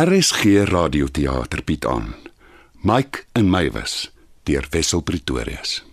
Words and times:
RSG 0.00 0.64
Radioteater 0.64 1.60
bied 1.64 1.84
aan 1.84 2.14
Mike 2.80 3.26
en 3.32 3.50
Mywes 3.50 4.08
deur 4.48 4.64
Wessel 4.70 5.02
Pretorius. 5.04 5.84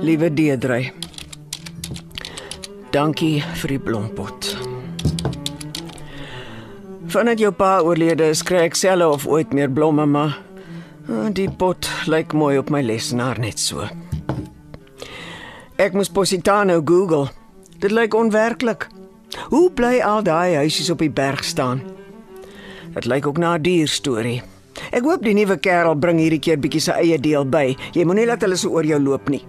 Liewe 0.00 0.34
Deedrey. 0.34 1.05
Dankie 2.96 3.42
vir 3.60 3.74
die 3.74 3.82
blompot. 3.82 4.46
Vandat 7.12 7.42
jou 7.42 7.50
pa 7.52 7.74
oorlede 7.84 8.30
is, 8.32 8.40
kry 8.40 8.62
ek 8.70 8.78
selle 8.80 9.04
of 9.12 9.26
ooit 9.28 9.52
meer 9.52 9.68
blomme, 9.68 10.06
maar 10.08 10.38
ah, 11.04 11.26
die 11.28 11.50
pot 11.60 11.90
lyk 12.08 12.32
mooi 12.32 12.54
op 12.56 12.72
my 12.72 12.80
lesenaar 12.80 13.36
net 13.42 13.60
so. 13.60 13.84
Ek 15.76 15.92
moes 15.92 16.08
Positano 16.08 16.78
Google. 16.80 17.28
Dit 17.84 17.92
lyk 17.92 18.16
onwerklik. 18.16 18.88
Hoe 19.52 19.68
bly 19.76 20.00
al 20.00 20.24
daai 20.24 20.56
huisies 20.62 20.88
op 20.88 21.04
die 21.04 21.12
berg 21.12 21.44
staan? 21.44 21.84
Dit 22.96 23.04
lyk 23.04 23.28
ook 23.28 23.36
na 23.36 23.58
'n 23.58 23.62
dierstorie. 23.62 24.40
Ek 24.88 25.04
hoop 25.04 25.20
die 25.20 25.36
nuwe 25.36 25.60
kerel 25.60 26.00
bring 26.00 26.16
hierdie 26.18 26.40
keer 26.40 26.56
bietjie 26.56 26.80
sy 26.80 26.96
eie 26.96 27.20
deel 27.20 27.44
by. 27.44 27.76
Jy 27.92 28.04
moenie 28.04 28.26
laat 28.26 28.40
hulle 28.40 28.56
so 28.56 28.72
oor 28.72 28.84
jou 28.88 29.00
loop 29.00 29.28
nie. 29.28 29.44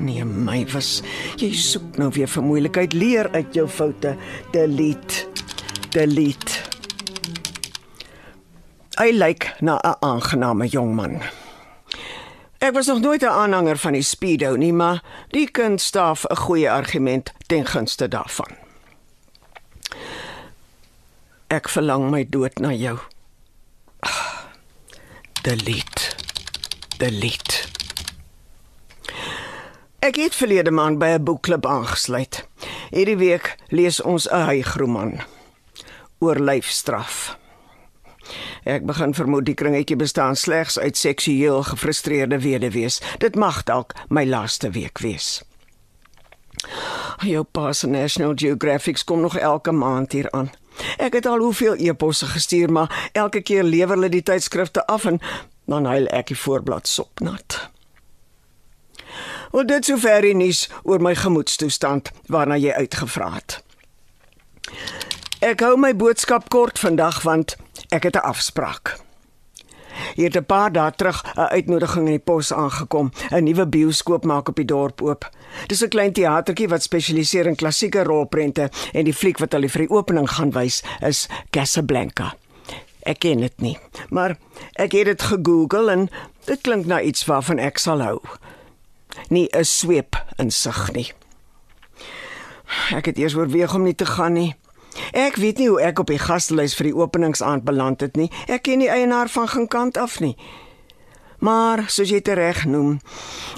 Nee, 0.00 0.24
my 0.24 0.62
was 0.72 1.02
jy 1.40 1.50
soek 1.52 1.98
nou 1.98 2.10
weer 2.14 2.30
vir 2.30 2.42
moeilikheid. 2.42 2.92
Leer 2.94 3.30
uit 3.34 3.54
jou 3.54 3.66
foute. 3.68 4.14
Delete. 4.52 5.26
Delete. 5.90 6.66
Hy 8.98 9.10
lyk 9.14 9.54
na 9.60 9.78
'n 9.78 9.96
aangename 10.00 10.66
jong 10.66 10.94
man. 10.94 11.22
Ek 12.58 12.74
was 12.74 12.86
nog 12.86 13.00
nooit 13.00 13.22
'n 13.22 13.30
aanhanger 13.30 13.78
van 13.78 13.92
die 13.92 14.02
speedo 14.02 14.56
nie, 14.56 14.72
maar 14.72 15.02
die 15.30 15.50
kind 15.50 15.80
staaf 15.80 16.24
'n 16.24 16.36
goeie 16.36 16.70
argument 16.70 17.32
ten 17.46 17.66
gunste 17.66 18.08
daarvan. 18.08 18.56
Ek 21.46 21.68
verlang 21.68 22.10
my 22.10 22.26
dood 22.28 22.58
na 22.58 22.72
jou. 22.72 22.98
Ah, 24.00 24.44
Delete. 25.42 26.14
Delete. 26.96 27.77
Ek 29.98 30.14
het 30.14 30.34
verlede 30.34 30.70
maand 30.70 30.98
by 30.98 31.06
'n 31.06 31.24
boekklub 31.24 31.66
aangesluit. 31.66 32.46
Hierdie 32.90 33.16
week 33.16 33.56
lees 33.68 34.00
ons 34.00 34.30
'n 34.30 34.46
hygroman 34.46 35.20
oor 36.18 36.38
lyfstraf. 36.38 37.36
Ek 38.64 38.86
begin 38.86 39.14
vermoed 39.14 39.44
die 39.44 39.54
kringetjie 39.54 39.96
bestaan 39.96 40.36
slegs 40.36 40.78
uit 40.78 40.96
seksueel 40.96 41.62
gefrustreerde 41.62 42.38
weduwees. 42.40 43.00
Dit 43.18 43.34
mag 43.34 43.62
dalk 43.62 43.94
my 44.08 44.24
laaste 44.24 44.70
week 44.70 44.98
wees. 44.98 45.42
Jou 47.18 47.42
pa 47.42 47.72
se 47.72 47.86
National 47.86 48.32
Geographic 48.34 49.02
kom 49.04 49.20
nog 49.20 49.36
elke 49.36 49.72
maand 49.72 50.12
hier 50.12 50.30
aan. 50.30 50.50
Ek 50.96 51.12
het 51.12 51.26
al 51.26 51.38
hoeveel 51.38 51.74
e-posse 51.74 52.26
gestuur, 52.26 52.72
maar 52.72 53.10
elke 53.12 53.40
keer 53.40 53.62
lewer 53.62 53.94
hulle 53.94 54.08
die 54.08 54.22
tydskrifte 54.22 54.86
af 54.86 55.04
en 55.04 55.20
dan 55.66 55.84
huil 55.84 56.06
ek 56.06 56.26
die 56.26 56.38
voorblad 56.38 56.86
sopnat. 56.86 57.70
Wel 59.50 59.66
dit 59.66 59.84
sover 59.84 60.22
die 60.22 60.34
nuus 60.34 60.68
oor 60.82 61.00
my 61.00 61.14
gemoedstoestand 61.14 62.10
waarna 62.26 62.56
jy 62.56 62.72
uitgevra 62.72 63.32
het. 63.34 63.62
Ek 65.40 65.60
hou 65.64 65.76
my 65.80 65.94
boodskap 65.96 66.48
kort 66.52 66.78
vandag 66.78 67.22
want 67.22 67.56
ek 67.88 68.02
het 68.02 68.16
'n 68.16 68.28
afspraak. 68.28 68.98
Hier 70.14 70.24
het 70.24 70.36
'n 70.36 70.44
paar 70.44 70.72
dae 70.72 70.92
terug 70.96 71.24
'n 71.36 71.40
uitnodiging 71.40 72.06
in 72.06 72.12
die 72.12 72.24
pos 72.30 72.52
aangekom. 72.52 73.12
'n 73.30 73.44
Nuwe 73.44 73.66
bioskoop 73.66 74.24
maak 74.24 74.48
op 74.48 74.56
die 74.56 74.64
dorp 74.64 75.02
oop. 75.02 75.30
Dis 75.66 75.82
'n 75.84 75.88
klein 75.88 76.12
teatertjie 76.12 76.68
wat 76.68 76.82
spesialiseer 76.82 77.46
in 77.46 77.56
klassieke 77.56 78.02
rolprente 78.02 78.70
en 78.92 79.04
die 79.04 79.14
fliek 79.14 79.38
wat 79.38 79.52
hulle 79.52 79.68
vir 79.68 79.80
die 79.80 79.90
opening 79.90 80.30
gaan 80.30 80.50
wys 80.50 80.82
is 81.00 81.28
Casablanca. 81.50 82.34
Ek 83.02 83.18
ken 83.18 83.40
dit 83.40 83.60
nie, 83.60 83.78
maar 84.10 84.36
ek 84.72 84.92
het 84.92 85.04
dit 85.04 85.22
gegoogel 85.22 85.90
en 85.90 86.10
dit 86.44 86.60
klink 86.60 86.86
na 86.86 87.00
iets 87.00 87.24
waarvan 87.24 87.58
ek 87.58 87.78
sal 87.78 88.02
hou. 88.02 88.20
Nie 89.28 89.48
'n 89.52 89.64
sweep 89.64 90.16
insig 90.36 90.92
nie. 90.92 91.12
Ek 92.94 93.04
het 93.04 93.18
eers 93.18 93.34
oorweeg 93.34 93.74
om 93.74 93.82
nie 93.82 93.94
te 93.94 94.06
gaan 94.06 94.32
nie. 94.32 94.54
Ek 95.12 95.36
weet 95.36 95.58
nie 95.58 95.68
hoe 95.68 95.80
ek 95.80 95.98
op 95.98 96.06
die 96.06 96.18
gaslys 96.18 96.74
vir 96.74 96.90
die 96.90 96.96
openingsaand 96.96 97.64
beland 97.64 98.00
het 98.00 98.16
nie. 98.16 98.30
Ek 98.46 98.62
ken 98.62 98.78
die 98.78 98.90
eienaar 98.90 99.28
van 99.28 99.48
geen 99.48 99.68
kant 99.68 99.96
af 99.96 100.20
nie. 100.20 100.36
Maar 101.38 101.84
soos 101.86 102.10
jy 102.10 102.18
reg 102.34 102.64
noem, 102.66 102.98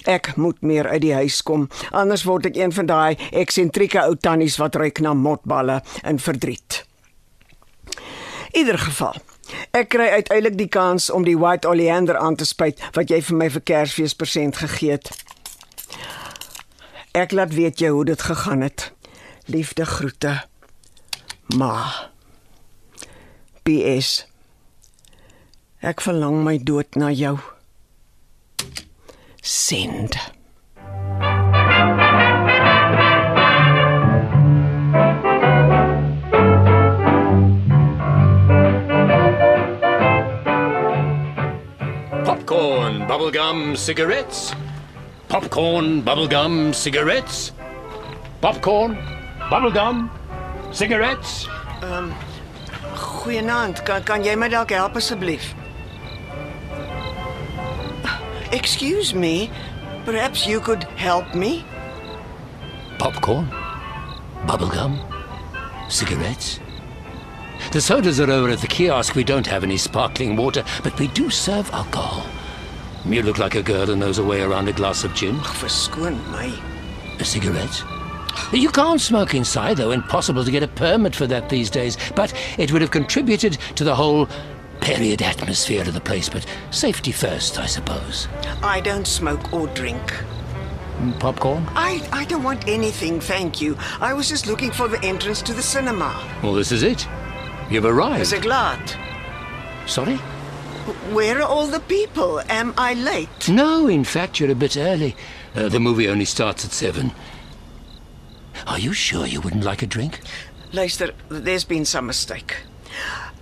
ek 0.05 0.35
moet 0.37 0.61
meer 0.61 0.89
uit 0.89 1.01
die 1.01 1.15
huis 1.15 1.41
kom, 1.43 1.69
anders 1.91 2.27
word 2.29 2.51
ek 2.51 2.57
een 2.57 2.75
van 2.77 2.87
daai 2.87 3.17
eksentrieke 3.33 4.03
ou 4.05 4.17
tannies 4.21 4.59
wat 4.61 4.77
ruik 4.77 5.01
na 5.01 5.15
motballe 5.15 5.81
en 6.05 6.19
verdriet. 6.21 6.85
Ieder 8.53 8.79
geval, 8.79 9.17
ek 9.73 9.89
kry 9.95 10.11
uiteindelik 10.13 10.59
die 10.59 10.69
kans 10.69 11.09
om 11.11 11.25
die 11.25 11.39
white 11.39 11.69
oleander 11.69 12.19
aan 12.21 12.37
te 12.37 12.45
spuit 12.45 12.83
wat 12.93 13.09
jy 13.09 13.23
vir 13.23 13.37
my 13.37 13.49
vir 13.51 13.65
Kersfees 13.65 14.15
persent 14.15 14.61
gegee 14.61 14.99
het. 14.99 15.09
Ek 17.13 17.33
laat 17.35 17.55
weet 17.55 17.79
jou 17.79 17.93
hoe 17.93 18.05
dit 18.05 18.23
gegaan 18.23 18.61
het. 18.61 18.93
Liefde 19.45 19.85
groete. 19.85 20.45
Ma. 21.57 22.09
PS. 23.63 24.27
Ek 25.81 26.01
verlang 26.01 26.45
my 26.45 26.59
dood 26.63 26.95
na 26.95 27.11
jou. 27.11 27.39
Send. 29.43 30.15
Popcorn, 42.25 43.07
bubblegum, 43.07 43.75
cigarettes. 43.75 44.53
Popcorn, 45.31 46.03
bubblegum, 46.03 46.75
cigarettes. 46.75 47.53
Popcorn, 48.41 48.97
bubblegum, 49.49 50.11
cigarettes. 50.73 51.47
Um, 51.83 52.13
Goeienaand. 52.97 53.85
Kan 53.87 54.03
kan 54.03 54.25
jy 54.25 54.35
my 54.35 54.49
dalk 54.49 54.75
help 54.75 54.99
asseblief? 54.99 55.55
Excuse 58.51 59.15
me. 59.15 59.53
Perhaps 60.05 60.49
you 60.49 60.59
could 60.59 60.83
help 60.99 61.33
me? 61.33 61.65
Popcorn, 62.99 63.47
bubblegum, 64.51 64.99
cigarettes. 65.89 66.59
The 67.71 67.81
sodas 67.81 68.19
are 68.19 68.33
over 68.33 68.51
at 68.51 68.59
the 68.59 68.67
kiosk. 68.67 69.15
We 69.15 69.23
don't 69.23 69.47
have 69.47 69.63
any 69.63 69.77
sparkling 69.77 70.35
water, 70.35 70.65
but 70.83 70.99
we 70.99 71.07
do 71.07 71.31
serve 71.31 71.71
alcohol. 71.71 72.27
You 73.05 73.23
look 73.23 73.39
like 73.39 73.55
a 73.55 73.63
girl 73.63 73.87
who 73.87 73.97
knows 73.97 74.19
a 74.19 74.25
way 74.25 74.43
around 74.43 74.69
a 74.69 74.73
glass 74.73 75.05
of 75.05 75.15
gin. 75.15 75.37
Oh, 75.41 75.57
for 75.59 75.69
squint, 75.69 76.19
my. 76.29 76.53
A 77.19 77.25
cigarette? 77.25 77.83
You 78.53 78.69
can't 78.71 79.01
smoke 79.01 79.35
inside, 79.35 79.79
though. 79.79 79.91
Impossible 79.91 80.45
to 80.45 80.51
get 80.51 80.63
a 80.63 80.69
permit 80.69 81.17
for 81.17 81.27
that 81.27 81.49
these 81.49 81.71
days. 81.71 81.97
But 82.15 82.33
it 82.59 82.73
would 82.73 82.83
have 82.83 82.91
contributed 82.91 83.59
to 83.77 83.85
the 83.85 83.95
whole 83.95 84.29
period 84.81 85.23
atmosphere 85.23 85.83
of 85.83 85.95
the 85.95 86.01
place. 86.01 86.29
But 86.29 86.47
safety 86.71 87.13
first, 87.13 87.59
I 87.59 87.67
suppose. 87.67 88.29
I 88.63 88.81
don't 88.81 89.07
smoke 89.07 89.53
or 89.53 89.67
drink. 89.69 90.13
Mm, 90.99 91.19
Popcorn? 91.19 91.67
I 91.75 92.07
I 92.13 92.25
don't 92.27 92.43
want 92.43 92.69
anything, 92.69 93.21
thank 93.21 93.61
you. 93.61 93.77
I 94.01 94.13
was 94.13 94.29
just 94.29 94.47
looking 94.47 94.71
for 94.71 94.87
the 94.89 95.03
entrance 95.03 95.41
to 95.43 95.55
the 95.55 95.63
cinema. 95.63 96.15
Well, 96.43 96.53
this 96.53 96.73
is 96.73 96.83
it. 96.83 97.07
You've 97.71 97.87
arrived. 97.87 98.21
Is 98.21 98.33
ek 98.33 98.45
laat? 98.45 98.97
Sorry? 99.87 100.19
Where 101.13 101.39
are 101.39 101.49
all 101.49 101.67
the 101.67 101.81
people? 101.81 102.41
Am 102.49 102.75
I 102.77 102.95
late? 102.95 103.49
No, 103.49 103.87
in 103.87 104.05
fact, 104.05 104.41
you're 104.41 104.51
a 104.51 104.55
bit 104.55 104.77
early. 104.77 105.15
Uh, 105.55 105.69
the 105.69 105.81
movie 105.81 106.09
only 106.09 106.25
starts 106.25 106.65
at 106.65 106.73
seven. 106.73 107.13
Are 108.67 108.79
you 108.79 108.93
sure 108.93 109.27
you 109.27 109.41
wouldn't 109.41 109.65
like 109.65 109.83
a 109.83 109.87
drink? 109.87 110.21
Luister, 110.73 111.13
there's 111.29 111.65
been 111.65 111.85
some 111.85 112.07
mistake. 112.07 112.57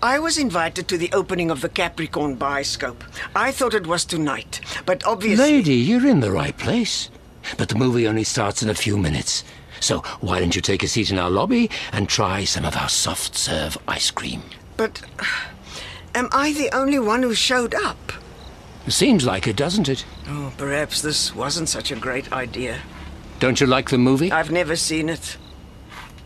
I 0.03 0.19
was 0.19 0.39
invited 0.39 0.89
to 0.89 0.99
the 0.99 1.13
opening 1.13 1.51
of 1.51 1.61
the 1.61 1.69
Capricorn 1.69 2.37
Bioscope. 2.37 3.03
I 3.35 3.51
thought 3.51 3.75
it 3.75 3.87
was 3.87 4.05
tonight, 4.05 4.61
but 4.87 5.05
obviously 5.05 5.45
Lady, 5.45 5.75
you're 5.75 6.07
in 6.07 6.21
the 6.21 6.31
right 6.31 6.57
place. 6.57 7.11
But 7.57 7.69
the 7.69 7.75
movie 7.75 8.07
only 8.07 8.25
starts 8.25 8.63
in 8.63 8.69
a 8.69 8.75
few 8.75 8.97
minutes. 8.97 9.43
So 9.81 10.01
why 10.21 10.41
don't 10.41 10.55
you 10.55 10.63
take 10.63 10.83
a 10.83 10.89
seat 10.89 11.11
in 11.11 11.19
our 11.19 11.31
lobby 11.31 11.71
and 11.93 12.09
try 12.09 12.45
some 12.45 12.65
of 12.65 12.77
our 12.77 12.89
soft 12.89 13.37
serve 13.37 13.77
ice 13.89 14.11
cream? 14.11 14.43
But 14.77 15.03
am 16.15 16.29
I 16.33 16.53
the 16.53 16.71
only 16.75 16.99
one 16.99 17.23
who 17.23 17.35
showed 17.35 17.75
up? 17.75 18.13
Seems 18.89 19.27
like 19.27 19.47
it, 19.47 19.57
doesn't 19.57 19.89
it? 19.89 20.05
Oh, 20.29 20.53
perhaps 20.57 21.03
this 21.03 21.35
wasn't 21.35 21.69
such 21.69 21.91
a 21.91 21.97
great 21.97 22.33
idea. 22.33 22.81
Don't 23.39 23.61
you 23.61 23.67
like 23.67 23.91
the 23.91 23.99
movie? 23.99 24.33
I've 24.33 24.51
never 24.51 24.77
seen 24.77 25.09
it. 25.09 25.37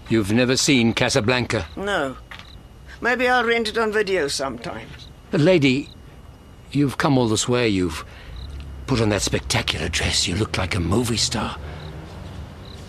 You've 0.08 0.32
never 0.32 0.56
seen 0.56 0.94
Casablanca. 0.94 1.66
No. 1.76 2.16
Maybe 3.00 3.28
I'll 3.28 3.44
rent 3.44 3.68
it 3.68 3.78
on 3.78 3.92
video 3.92 4.28
sometime. 4.28 4.88
But 5.30 5.40
lady, 5.40 5.90
you've 6.70 6.98
come 6.98 7.18
all 7.18 7.28
this 7.28 7.48
way. 7.48 7.68
You've 7.68 8.04
put 8.86 9.00
on 9.00 9.08
that 9.08 9.22
spectacular 9.22 9.88
dress. 9.88 10.28
You 10.28 10.36
look 10.36 10.56
like 10.56 10.74
a 10.74 10.80
movie 10.80 11.16
star. 11.16 11.56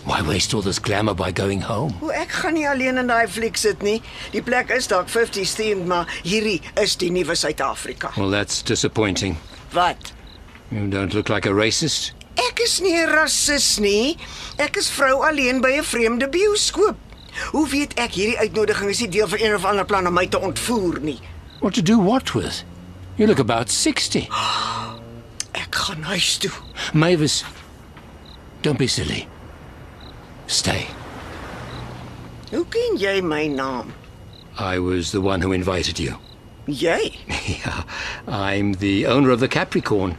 Why 0.04 0.20
waste 0.20 0.52
all 0.52 0.60
this 0.60 0.78
glamour 0.78 1.14
by 1.14 1.32
going 1.32 1.62
home? 1.62 1.94
O 2.02 2.10
ek 2.12 2.28
gaan 2.42 2.58
nie 2.58 2.66
alleen 2.68 3.00
in 3.00 3.08
daai 3.08 3.24
fliek 3.28 3.56
sit 3.56 3.80
nie. 3.82 4.02
Die 4.34 4.42
plek 4.44 4.68
is 4.74 4.88
dalk 4.90 5.08
50s 5.08 5.54
themed, 5.56 5.86
maar 5.88 6.10
hierdie 6.26 6.58
is 6.80 6.96
die 7.00 7.08
nuwe 7.10 7.32
Suid-Afrika. 7.34 8.10
Well, 8.18 8.28
that's 8.28 8.60
disappointing. 8.62 9.38
Wat? 9.72 10.12
You 10.68 10.88
don't 10.92 11.14
look 11.14 11.32
like 11.32 11.48
a 11.48 11.54
racist. 11.54 12.12
Ek 12.36 12.60
is 12.60 12.80
nie 12.84 12.92
'n 12.92 13.08
rassis 13.08 13.78
nie. 13.80 14.18
Ek 14.58 14.76
is 14.76 14.90
vrou 14.90 15.24
alleen 15.24 15.60
by 15.60 15.72
'n 15.80 15.84
vreemde 15.84 16.28
bioskoop. 16.28 16.96
Hoe 17.52 17.68
weet 17.68 17.94
ek 17.98 18.12
hierdie 18.12 18.38
uitnodiging 18.38 18.90
is 18.90 19.00
nie 19.00 19.08
deel 19.08 19.28
van 19.28 19.40
een 19.40 19.54
of 19.54 19.64
ander 19.64 19.84
plan 19.84 20.06
om 20.06 20.14
my 20.14 20.26
te 20.26 20.38
ontvoer 20.38 21.00
nie? 21.00 21.20
What 21.60 21.74
to 21.74 21.82
do 21.82 21.98
what 21.98 22.34
with? 22.34 22.64
You 23.16 23.26
look 23.26 23.38
about 23.38 23.70
60. 23.70 24.28
Ek 25.52 25.74
gaan 25.74 26.02
huis 26.02 26.36
toe. 26.36 26.50
Mavis, 26.92 27.44
don't 28.60 28.78
be 28.78 28.86
silly. 28.86 29.28
Stay. 30.46 30.86
Hoe 32.50 32.64
ken 32.70 32.96
jy 32.98 33.20
my 33.20 33.46
naam? 33.48 33.92
I 34.58 34.78
was 34.78 35.10
the 35.12 35.20
one 35.20 35.40
who 35.40 35.52
invited 35.52 35.98
you. 35.98 36.18
Jy? 36.66 37.16
Yeah, 37.64 37.82
I'm 38.26 38.74
the 38.74 39.06
owner 39.06 39.30
of 39.30 39.40
the 39.40 39.48
Capricorn. 39.48 40.16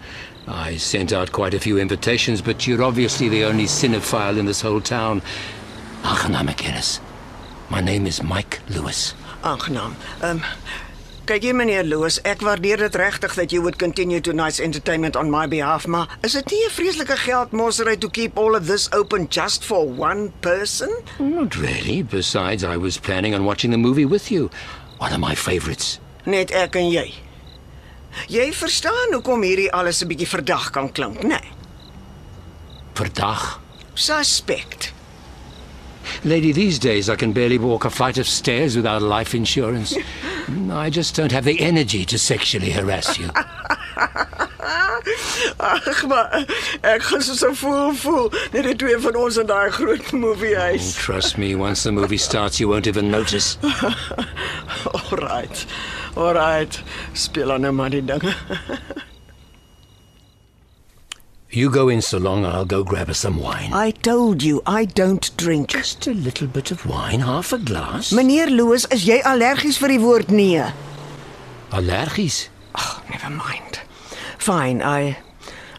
I 0.47 0.77
sent 0.77 1.11
out 1.11 1.31
quite 1.31 1.55
a 1.55 1.59
few 1.59 1.79
invitations, 1.79 2.41
but 2.41 2.67
you're 2.67 2.83
obviously 2.83 3.29
the 3.29 3.45
only 3.45 3.63
cinephile 3.65 4.37
in 4.37 4.45
this 4.45 4.61
whole 4.61 4.81
town. 4.81 5.21
Aangenaam, 6.03 6.47
McGinnis. 6.47 6.99
My 7.69 7.81
name 7.81 8.05
is 8.05 8.21
Mike 8.21 8.59
Lewis. 8.69 9.15
Aangenaam. 9.41 9.95
Um, 10.21 10.43
kyk 11.25 11.45
jy 11.47 11.53
meneer 11.57 11.85
Loos, 11.87 12.19
ek 12.27 12.43
waardeer 12.45 12.83
dit 12.85 12.95
regtig 12.99 13.33
that 13.37 13.53
you 13.53 13.61
would 13.63 13.79
continue 13.81 14.21
tonight's 14.21 14.59
entertainment 14.61 15.15
on 15.17 15.31
my 15.33 15.45
behalf, 15.49 15.87
maar 15.89 16.11
is 16.21 16.33
dit 16.37 16.51
nie 16.51 16.65
'n 16.65 16.69
vreeslike 16.69 17.17
geldmosery 17.17 17.97
to 17.97 18.09
keep 18.09 18.37
all 18.37 18.55
of 18.55 18.67
this 18.67 18.91
open 18.93 19.27
just 19.29 19.63
for 19.63 19.87
one 19.87 20.31
person? 20.41 20.89
Not 21.19 21.55
really. 21.55 22.03
Besides, 22.03 22.63
I 22.63 22.77
was 22.77 22.97
planning 22.97 23.33
on 23.33 23.43
watching 23.43 23.71
the 23.71 23.77
movie 23.77 24.05
with 24.05 24.29
you. 24.29 24.49
One 24.99 25.13
of 25.13 25.19
my 25.19 25.35
favorites. 25.35 25.99
Net 26.25 26.51
ek 26.51 26.75
en 26.75 26.89
jy. 26.89 27.13
Jy 28.27 28.53
verstaan 28.53 29.13
hoekom 29.13 29.41
hierdie 29.41 29.71
alles 29.71 30.01
'n 30.01 30.07
bietjie 30.07 30.27
verdag 30.27 30.71
kan 30.71 30.91
klink, 30.91 31.23
né? 31.23 31.27
Nee. 31.27 31.51
Verdag. 32.93 33.59
Suspect. 33.93 34.93
Lady, 36.23 36.51
these 36.53 36.79
days 36.79 37.09
I 37.09 37.15
can 37.15 37.33
barely 37.33 37.57
walk 37.57 37.85
a 37.85 37.89
flight 37.89 38.17
of 38.17 38.27
stairs 38.27 38.75
without 38.75 39.01
life 39.01 39.33
insurance. 39.33 39.97
I 40.47 40.89
just 40.89 41.15
don't 41.15 41.31
have 41.31 41.45
the 41.45 41.59
energy 41.59 42.05
to 42.05 42.17
sexually 42.19 42.69
harass 42.71 43.17
you. 43.17 43.29
Ag, 45.59 46.05
maar 46.07 46.45
ek 46.81 47.01
gaan 47.01 47.21
so 47.21 47.33
so 47.33 47.53
voel 47.53 47.93
voel 47.93 48.31
net 48.53 48.63
die 48.67 48.75
twee 48.75 48.97
van 49.01 49.15
ons 49.15 49.37
in 49.41 49.47
daai 49.49 49.71
groot 49.71 50.11
moviehuis. 50.11 50.91
Oh, 50.95 51.01
trust 51.01 51.37
me, 51.37 51.55
once 51.55 51.83
the 51.83 51.91
movie 51.91 52.17
starts, 52.17 52.59
you 52.59 52.69
won't 52.69 52.87
even 52.87 53.09
notice. 53.09 53.57
Alright. 55.11 55.65
Alright. 56.17 56.81
Speel 57.13 57.51
aan 57.53 57.61
nou 57.61 57.73
maar 57.73 57.89
die 57.89 58.05
dinge. 58.05 58.33
You 61.51 61.69
go 61.69 61.89
in 61.89 62.01
so 62.01 62.17
long, 62.17 62.45
I'll 62.45 62.65
go 62.65 62.83
grab 62.83 63.09
us 63.09 63.19
some 63.19 63.39
wine. 63.39 63.71
I 63.71 63.91
told 63.91 64.43
you 64.43 64.61
I 64.65 64.85
don't 64.85 65.29
drink. 65.37 65.69
Just 65.69 66.07
a 66.07 66.13
little 66.13 66.47
bit 66.47 66.71
of 66.71 66.85
wine, 66.85 67.21
half 67.21 67.53
a 67.53 67.57
glass. 67.57 68.11
Meneer 68.11 68.49
Loos, 68.49 68.85
is 68.91 69.05
jy 69.07 69.21
allergies 69.21 69.77
vir 69.79 69.93
die 69.93 70.01
woord 70.01 70.31
nee? 70.31 70.65
Allergies. 71.71 72.49
Oh, 72.75 73.01
never 73.09 73.29
mind. 73.29 73.79
Fine, 74.37 74.81
I 74.81 75.17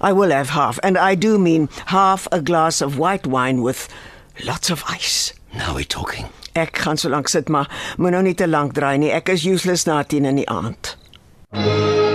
I 0.01 0.13
will 0.13 0.31
have 0.31 0.51
half 0.51 0.79
and 0.83 0.97
I 0.97 1.15
do 1.15 1.39
mean 1.39 1.69
half 1.87 2.29
a 2.31 2.41
glass 2.41 2.81
of 2.81 2.99
white 2.99 3.27
wine 3.27 3.63
with 3.63 3.89
lots 4.45 4.71
of 4.71 4.85
ice. 4.89 5.33
Now 5.53 5.75
we're 5.75 5.85
talking. 5.85 6.31
Ek 6.55 6.79
gaan 6.79 6.97
so 6.97 7.11
lank 7.11 7.29
sit 7.29 7.49
maar 7.49 7.69
moet 7.99 8.17
nou 8.17 8.23
nie 8.23 8.35
te 8.35 8.47
lank 8.47 8.73
draai 8.79 8.97
nie. 8.99 9.13
Ek 9.13 9.29
is 9.29 9.45
useless 9.45 9.85
na 9.87 10.03
10 10.03 10.25
in 10.25 10.41
die 10.45 10.49
aand. 10.49 10.97
Here 11.53 12.06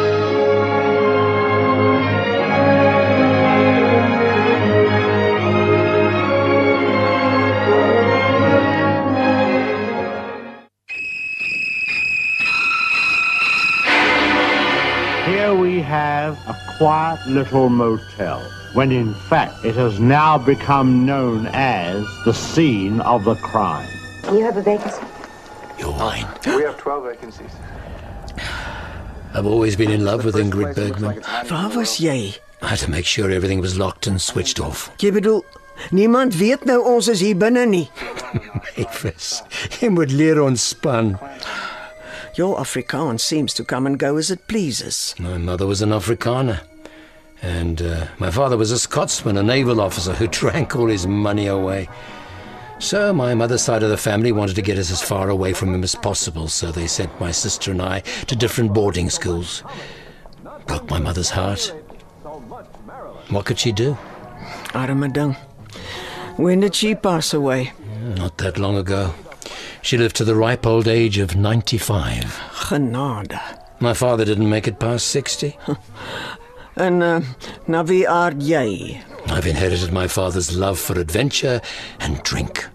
quiet 16.82 17.20
little 17.28 17.70
motel, 17.70 18.42
when 18.74 18.92
in 18.92 19.14
fact 19.30 19.64
it 19.64 19.76
has 19.76 20.00
now 20.00 20.36
become 20.36 21.06
known 21.06 21.46
as 21.54 22.04
the 22.26 22.34
scene 22.34 23.00
of 23.02 23.24
the 23.24 23.36
crime. 23.36 23.88
You 24.32 24.42
have 24.42 24.58
a 24.58 24.64
vacancy? 24.64 25.04
Your 25.78 25.92
wine. 25.92 26.26
We 26.44 26.64
have 26.64 26.78
12 26.80 27.04
vacancies. 27.04 27.52
I've 29.36 29.46
always 29.46 29.76
been 29.76 29.92
in 29.92 30.04
love 30.04 30.26
with 30.26 30.34
Ingrid 30.34 30.74
place 30.74 30.78
looks 30.78 30.90
Bergman. 30.90 31.04
like 31.04 31.18
it's 31.18 31.28
hiding 31.28 31.52
Waar 31.52 31.66
in 31.66 31.70
the 31.70 31.78
was 31.78 32.00
jy? 32.00 32.34
I 32.64 32.68
had 32.70 32.80
to 32.80 32.90
make 32.90 33.06
sure 33.06 33.30
everything 33.30 33.60
was 33.62 33.78
locked 33.78 34.08
and 34.08 34.20
switched 34.20 34.60
off. 34.60 34.90
Jy 34.98 35.12
bedoel 35.20 35.46
niemand 35.92 36.34
weet 36.42 36.66
nou 36.66 36.80
ons 36.96 37.12
is 37.14 37.22
hier 37.22 37.38
binne 37.38 37.68
nie. 37.70 37.86
Mavis, 38.80 39.44
jy 39.78 39.92
moet 39.94 40.10
leer 40.12 40.42
ontspan. 40.42 41.14
Your 42.42 42.58
Afrikaans 42.58 43.22
seems 43.22 43.54
to 43.54 43.64
come 43.64 43.86
and 43.86 44.00
go 44.00 44.18
as 44.18 44.32
it 44.32 44.48
pleases. 44.48 45.14
My 45.20 45.38
mother 45.38 45.68
was 45.68 45.84
an 45.86 45.94
Afrikaner. 45.94 46.62
And 47.42 47.82
uh, 47.82 48.08
my 48.20 48.30
father 48.30 48.58
was 48.58 48.72
a 48.72 48.80
Scotsman, 48.80 49.38
a 49.38 49.44
naval 49.44 49.82
officer 49.82 50.14
who 50.14 50.28
drank 50.42 50.76
all 50.76 50.88
his 50.88 51.08
money 51.08 51.48
away. 51.48 51.90
So 52.80 53.14
my 53.14 53.36
mother's 53.36 53.62
side 53.62 53.84
of 53.84 53.90
the 53.90 53.98
family 53.98 54.32
wanted 54.32 54.56
to 54.56 54.62
get 54.62 54.78
us 54.80 54.92
as 54.92 55.04
far 55.04 55.30
away 55.30 55.54
from 55.54 55.74
him 55.74 55.84
as 55.84 55.94
possible, 55.94 56.48
so 56.48 56.72
they 56.72 56.88
sent 56.88 57.20
my 57.20 57.32
sister 57.32 57.72
and 57.72 57.82
I 57.82 58.00
to 58.00 58.36
different 58.36 58.74
boarding 58.74 59.10
schools. 59.10 59.64
Broke 60.66 60.90
my 60.90 61.00
mother's 61.00 61.30
heart. 61.30 61.74
What 63.30 63.46
could 63.46 63.60
she 63.60 63.72
do? 63.72 63.98
Arme 64.74 65.12
ding. 65.12 65.36
When 66.38 66.62
did 66.62 66.74
she 66.74 66.96
pass 66.96 67.34
away? 67.34 67.72
Not 68.02 68.40
that 68.40 68.58
long 68.58 68.78
ago. 68.78 69.14
She 69.84 69.98
lived 69.98 70.16
to 70.16 70.26
the 70.26 70.36
ripe 70.36 70.66
old 70.66 70.88
age 70.88 71.18
of 71.20 71.36
95. 71.36 72.24
Genade. 72.68 73.40
My 73.80 73.94
father 73.94 74.26
didn't 74.26 74.50
make 74.50 74.68
it 74.68 74.80
past 74.80 75.08
60. 75.08 75.58
En 76.76 77.02
uh, 77.02 77.20
na 77.68 77.84
wie 77.84 78.10
aard 78.10 78.42
jy? 78.44 79.02
I've 79.28 79.48
inherited 79.48 79.92
my 79.92 80.08
father's 80.08 80.56
love 80.56 80.80
for 80.80 81.00
adventure 81.00 81.62
and 82.00 82.22
drink. 82.24 82.68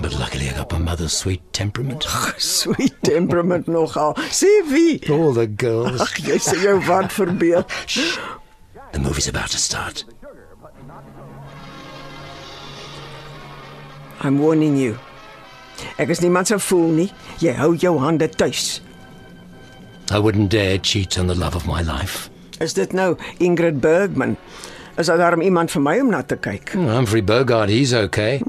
But 0.00 0.18
luckily 0.18 0.48
I 0.48 0.54
got 0.56 0.72
my 0.72 0.78
mother's 0.78 1.12
sweet 1.12 1.40
temperament. 1.52 2.04
Sweet 2.38 2.94
temperament 3.02 3.68
nogal. 3.68 4.14
Sê 4.32 4.48
wie? 4.70 5.00
All 5.10 5.32
the 5.32 5.46
girls. 5.46 6.00
Ag, 6.00 6.20
jy 6.24 6.38
sê 6.40 6.56
jou 6.62 6.78
wat 6.88 7.12
verbeel. 7.12 7.64
The 8.92 8.98
movie's 8.98 9.28
about 9.28 9.50
to 9.50 9.58
start. 9.58 10.04
I'm 14.20 14.38
warning 14.38 14.76
you. 14.76 14.98
Ek 15.98 16.10
is 16.12 16.20
niemand 16.20 16.48
se 16.48 16.58
fool 16.60 16.88
nie. 16.92 17.08
Jy 17.40 17.54
hou 17.56 17.74
jou 17.76 17.98
hande 18.00 18.28
tuis. 18.28 18.80
I 20.10 20.18
wouldn't 20.18 20.50
dare 20.50 20.78
cheat 20.78 21.18
on 21.18 21.28
the 21.28 21.34
love 21.34 21.54
of 21.54 21.66
my 21.66 21.80
life. 21.82 22.28
Is 22.60 22.74
dit 22.76 22.92
nou 22.92 23.14
Ingrid 23.40 23.80
Bergman? 23.80 24.36
Is 25.00 25.06
daar 25.08 25.16
darm 25.16 25.40
iemand 25.40 25.70
vir 25.72 25.80
my 25.80 25.94
om 26.02 26.10
na 26.12 26.20
te 26.22 26.36
kyk? 26.36 26.74
Hmm, 26.74 26.90
Humphrey 26.92 27.24
Bogart, 27.24 27.70
he's 27.72 27.94
okay. 27.96 28.42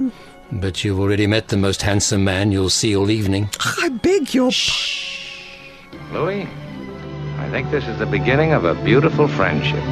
But 0.52 0.84
you've 0.84 1.00
already 1.00 1.28
met 1.28 1.48
the 1.48 1.58
most 1.58 1.82
handsome 1.82 2.26
man 2.26 2.52
you'll 2.52 2.70
see 2.70 2.92
all 2.98 3.10
evening. 3.10 3.48
I 3.80 3.88
beg 3.90 4.34
your 4.34 4.52
Louis, 6.12 6.46
I 7.40 7.50
think 7.52 7.72
this 7.72 7.88
is 7.88 7.98
the 8.00 8.06
beginning 8.06 8.52
of 8.52 8.66
a 8.66 8.76
beautiful 8.84 9.30
friendship. 9.30 9.84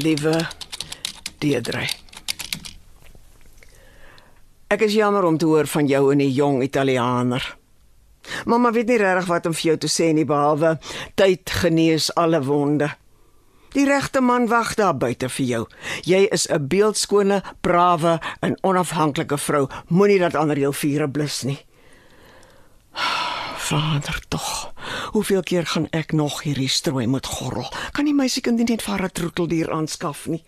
Liewe 0.00 0.34
Deidre. 1.38 1.84
Ek 4.70 4.84
is 4.86 4.94
jammer 4.94 5.24
om 5.26 5.38
te 5.38 5.48
hoor 5.48 5.66
van 5.66 5.88
jou 5.90 6.10
en 6.12 6.22
die 6.22 6.32
jong 6.32 6.62
Italianer. 6.62 7.44
Mamma 8.46 8.70
weet 8.72 8.88
nie 8.88 9.00
regtig 9.00 9.28
wat 9.28 9.48
om 9.48 9.56
vir 9.56 9.70
jou 9.70 9.76
te 9.82 9.90
sê 9.90 10.10
nie 10.14 10.26
behalwe 10.28 10.76
tyd 11.18 11.50
genees 11.62 12.10
alle 12.20 12.40
wonde. 12.46 12.90
Die 13.74 13.86
regte 13.86 14.20
man 14.20 14.48
wag 14.50 14.74
daar 14.78 14.96
buite 14.98 15.28
vir 15.30 15.46
jou. 15.46 15.64
Jy 16.04 16.28
is 16.32 16.48
'n 16.50 16.66
beeldskone, 16.66 17.42
brawe 17.60 18.20
en 18.40 18.56
onafhanklike 18.62 19.38
vrou. 19.38 19.68
Moenie 19.88 20.18
dat 20.18 20.34
ander 20.34 20.58
jou 20.58 20.74
vure 20.74 21.08
blus 21.08 21.42
nie. 21.42 21.58
Vader 23.70 24.20
tog. 24.28 24.72
Hoeveel 25.10 25.42
keer 25.42 25.66
gaan 25.66 25.86
ek 25.94 26.10
nog 26.12 26.40
hierdie 26.42 26.68
strooi 26.68 27.06
moet 27.06 27.26
gorrel? 27.26 27.68
Kan 27.94 28.08
die 28.08 28.14
meisiekind 28.18 28.58
nie 28.58 28.66
net 28.66 28.82
vir 28.82 29.04
'n 29.06 29.12
troeteldier 29.14 29.70
aanskaf 29.70 30.26
nie? 30.26 30.42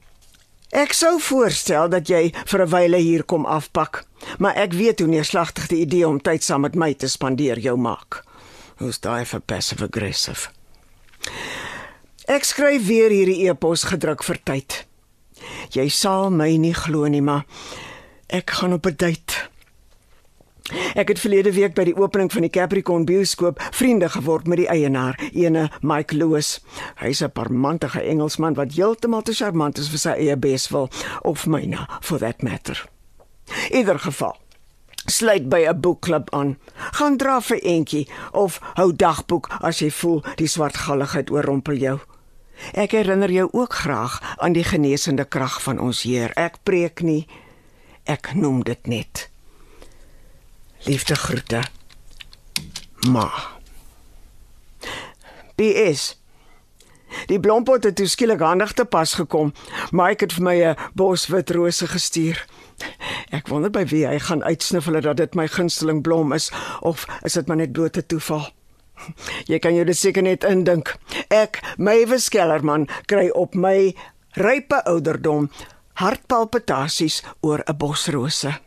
Ek 0.71 0.93
sou 0.93 1.21
voorstel 1.21 1.89
dat 1.89 2.09
jy 2.09 2.35
vir 2.47 2.63
'n 2.63 2.71
wyle 2.71 2.97
hier 2.97 3.23
kom 3.23 3.47
afpak, 3.47 4.05
maar 4.39 4.57
ek 4.57 4.73
weet 4.73 4.99
hoe 4.99 5.09
neerslagtig 5.09 5.67
die 5.69 5.81
idee 5.87 6.09
om 6.09 6.19
tyd 6.21 6.43
saam 6.43 6.61
met 6.61 6.75
my 6.75 6.95
te 6.95 7.09
spandeer 7.09 7.59
jou 7.59 7.77
maak. 7.77 8.25
Hoe's 8.77 8.99
daai 8.99 9.25
vir 9.25 9.41
passive 9.41 9.85
aggressive? 9.85 10.51
Ek 12.27 12.45
skryf 12.45 12.87
weer 12.87 13.11
hierdie 13.11 13.49
e-pos 13.49 13.85
gedruk 13.85 14.25
vir 14.25 14.39
tyd. 14.45 14.87
Jy 15.71 15.89
sal 15.89 16.31
my 16.31 16.57
nie 16.57 16.75
glo 16.75 17.07
nie, 17.07 17.23
maar 17.23 17.45
ek 18.29 18.51
gaan 18.51 18.73
op 18.73 18.87
'n 18.87 18.97
date. 18.97 19.52
Ek 20.95 21.09
het 21.09 21.21
verlede 21.21 21.53
week 21.53 21.75
by 21.75 21.85
die 21.85 21.97
opening 21.97 22.33
van 22.33 22.47
die 22.47 22.51
Capricorn 22.53 23.05
bioskoop 23.05 23.61
vriende 23.73 24.09
geword 24.09 24.47
met 24.47 24.63
die 24.63 24.69
eienaar, 24.69 25.19
ene 25.33 25.71
Mike 25.81 26.17
Lewis. 26.17 26.61
Hy's 27.01 27.23
'n 27.23 27.33
parmantige 27.33 28.01
Engelsman 28.01 28.55
wat 28.55 28.73
heeltemal 28.73 29.23
te 29.23 29.35
charmant 29.35 29.79
is 29.79 29.89
vir 29.89 29.99
sy 29.99 30.11
eie 30.11 30.37
beswil 30.37 30.89
of 31.23 31.47
myne 31.47 31.87
for 32.01 32.19
that 32.19 32.43
matter. 32.43 32.89
Ieder 33.71 33.99
geval 33.99 34.37
sluit 35.07 35.49
by 35.49 35.67
'n 35.69 35.81
boekklub 35.81 36.31
aan. 36.31 36.59
Gaan 36.93 37.17
dra 37.17 37.41
vir 37.41 37.59
eentjie 37.59 38.09
of 38.33 38.61
hou 38.75 38.93
dagboek 38.97 39.49
as 39.61 39.79
jy 39.79 39.91
voel 39.91 40.25
die 40.37 40.47
swartgalligheid 40.47 41.31
oorrompel 41.31 41.75
jou. 41.75 41.99
Ek 42.73 42.93
herinner 42.93 43.31
jou 43.31 43.49
ook 43.53 43.75
graag 43.75 44.37
aan 44.37 44.53
die 44.53 44.65
genesende 44.65 45.25
krag 45.25 45.63
van 45.63 45.79
ons 45.79 46.03
Heer. 46.03 46.31
Ek 46.35 46.63
preek 46.63 47.01
nie, 47.01 47.27
ek 48.05 48.35
noem 48.35 48.63
dit 48.63 48.87
net. 48.87 49.32
Liefde 50.85 51.15
groete. 51.15 51.63
Ma. 53.09 53.31
PS. 55.55 56.19
Die 57.27 57.41
blompot 57.41 57.85
het 57.85 57.97
toeskielik 57.97 58.41
handig 58.41 58.73
te 58.73 58.85
pas 58.85 59.15
gekom. 59.15 59.53
Mike 59.91 60.25
het 60.25 60.33
vir 60.33 60.43
my 60.43 60.57
'n 60.65 60.77
bos 60.95 61.27
wit 61.27 61.51
rose 61.51 61.87
gestuur. 61.87 62.47
Ek 63.31 63.49
wonder 63.49 63.71
by 63.71 63.85
wie 63.85 64.07
hy 64.07 64.19
gaan 64.19 64.43
uitsniffel 64.43 65.01
dat 65.01 65.17
dit 65.17 65.35
my 65.35 65.47
gunsteling 65.49 66.03
blom 66.03 66.33
is 66.33 66.51
of 66.81 67.07
is 67.23 67.33
dit 67.33 67.47
maar 67.47 67.57
net 67.57 67.73
blote 67.73 68.07
toeval? 68.07 68.51
Jy 69.47 69.59
kan 69.59 69.75
jou 69.75 69.85
dit 69.85 69.97
seker 69.97 70.23
net 70.23 70.45
indink. 70.45 70.97
Ek, 71.29 71.61
Mavis 71.79 72.29
Kellerman, 72.29 72.89
kry 73.07 73.29
op 73.29 73.55
my 73.55 73.95
rype 74.31 74.85
ouderdom 74.85 75.51
hartpalpitasies 75.93 77.23
oor 77.41 77.63
'n 77.67 77.77
bos 77.77 78.07
rose. 78.09 78.59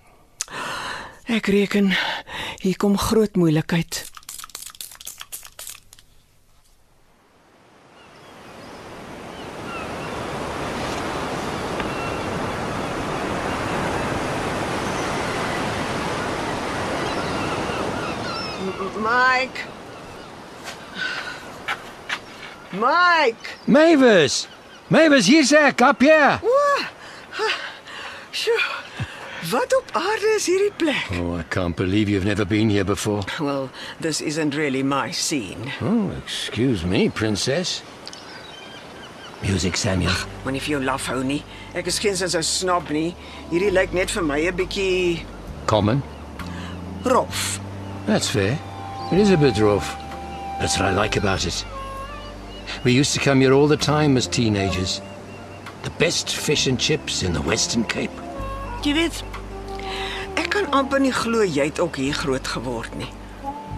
Ek 1.26 1.48
reken 1.50 1.90
hier 2.62 2.78
kom 2.78 2.98
groot 2.98 3.36
moeilikheid. 3.36 4.06
Mike. 19.02 19.60
Mike. 22.70 23.50
Mavis! 23.66 24.48
Mavis, 24.88 25.28
hier's 25.28 25.52
ek, 25.52 25.82
op 25.82 26.02
hier. 26.06 26.40
Sjoe. 28.32 28.95
Wat 29.52 29.76
op 29.78 29.90
aarde 29.92 30.34
is 30.36 30.46
hierdie 30.46 30.72
plek? 30.78 31.10
Oh, 31.20 31.38
I 31.40 31.44
can't 31.50 31.76
believe 31.76 32.10
you've 32.10 32.26
never 32.26 32.46
been 32.46 32.70
here 32.70 32.84
before. 32.86 33.24
Well, 33.40 33.70
this 34.00 34.22
isn't 34.22 34.56
really 34.56 34.82
my 34.84 35.12
scene. 35.12 35.72
Oh, 35.82 36.10
excuse 36.24 36.86
me, 36.86 37.10
princess. 37.10 37.82
Music, 39.44 39.76
Samuel. 39.78 40.16
Moenie 40.46 40.62
vir 40.64 40.78
jou 40.78 40.82
laf 40.84 41.06
hou 41.12 41.20
nie. 41.24 41.44
Ek 41.76 41.86
is 41.92 42.00
geen 42.00 42.16
sins 42.16 42.36
'n 42.36 42.44
snob 42.44 42.90
nie. 42.90 43.14
Hierdie 43.52 43.72
lyk 43.72 43.94
net 43.94 44.10
vir 44.12 44.24
my 44.24 44.40
'n 44.48 44.56
bietjie 44.56 45.26
Common. 45.66 46.02
rof. 47.04 47.60
That's 48.08 48.30
fair. 48.30 48.58
It 49.12 49.20
is 49.20 49.30
a 49.32 49.38
bit 49.38 49.58
rough. 49.58 49.96
That's 50.60 50.80
what 50.80 50.88
I 50.88 50.94
like 50.96 51.18
about 51.18 51.46
it. 51.46 51.66
We 52.84 52.92
used 53.00 53.14
to 53.14 53.20
come 53.20 53.42
here 53.42 53.54
all 53.54 53.68
the 53.68 53.78
time 53.78 54.18
as 54.18 54.28
teenagers. 54.28 55.02
The 55.84 55.92
best 56.00 56.36
fish 56.36 56.68
and 56.68 56.80
chips 56.80 57.22
in 57.22 57.34
the 57.34 57.42
Western 57.42 57.84
Cape. 57.84 58.12
Jy 58.82 58.94
weet, 58.94 59.24
ek 59.24 59.34
kan 59.34 59.35
amper 60.76 61.00
nie 61.00 61.14
glo 61.16 61.44
jy 61.44 61.70
het 61.70 61.80
ook 61.80 61.96
hier 62.02 62.14
groot 62.14 62.48
geword 62.48 62.96
nie. 63.00 63.10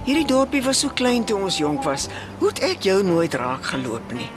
Hierdie 0.07 0.27
dorpie 0.27 0.63
was 0.63 0.79
so 0.83 0.89
klein 0.89 1.25
toe 1.27 1.37
ons 1.37 1.57
jonk 1.59 1.83
was. 1.83 2.07
Hoe 2.39 2.49
het 2.49 2.61
ek 2.63 2.85
jou 2.87 3.01
nooit 3.03 3.33
raak 3.35 3.65
geloop 3.73 4.13
nie? 4.15 4.29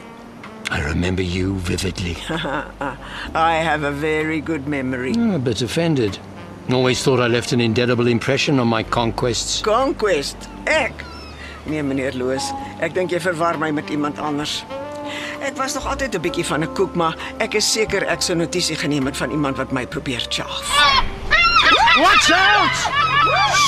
I 0.70 0.80
remember 0.82 1.22
you 1.22 1.58
vividly. 1.66 2.16
I 3.34 3.54
have 3.62 3.82
a 3.82 3.90
very 3.90 4.40
good 4.40 4.66
memory. 4.68 5.14
Oh, 5.16 5.34
a 5.34 5.38
bit 5.38 5.62
offended. 5.62 6.18
Always 6.70 7.02
thought 7.02 7.20
I 7.20 7.26
left 7.26 7.52
an 7.52 7.60
indelible 7.60 8.06
impression 8.06 8.60
on 8.60 8.68
my 8.68 8.82
conquests. 8.82 9.60
Conquest. 9.62 10.36
Ek. 10.66 11.04
Nee, 11.66 11.82
meneer 11.82 12.14
Loos, 12.14 12.52
ek 12.80 12.94
dink 12.94 13.10
jy 13.12 13.20
verwar 13.20 13.58
my 13.58 13.70
met 13.74 13.90
iemand 13.90 14.18
anders. 14.18 14.62
Ek 15.42 15.56
was 15.58 15.74
nog 15.74 15.86
altyd 15.86 16.14
'n 16.14 16.22
bietjie 16.22 16.46
van 16.46 16.62
'n 16.62 16.72
koek, 16.74 16.94
maar 16.94 17.16
ek 17.38 17.54
is 17.54 17.72
seker 17.72 18.06
ek 18.06 18.22
sou 18.22 18.36
notisie 18.36 18.76
geneem 18.76 19.06
het 19.06 19.16
van 19.16 19.30
iemand 19.30 19.56
wat 19.56 19.72
my 19.72 19.86
probeer 19.86 20.26
chaaf. 20.28 21.09
Watch 21.98 22.30
out! 22.30 22.70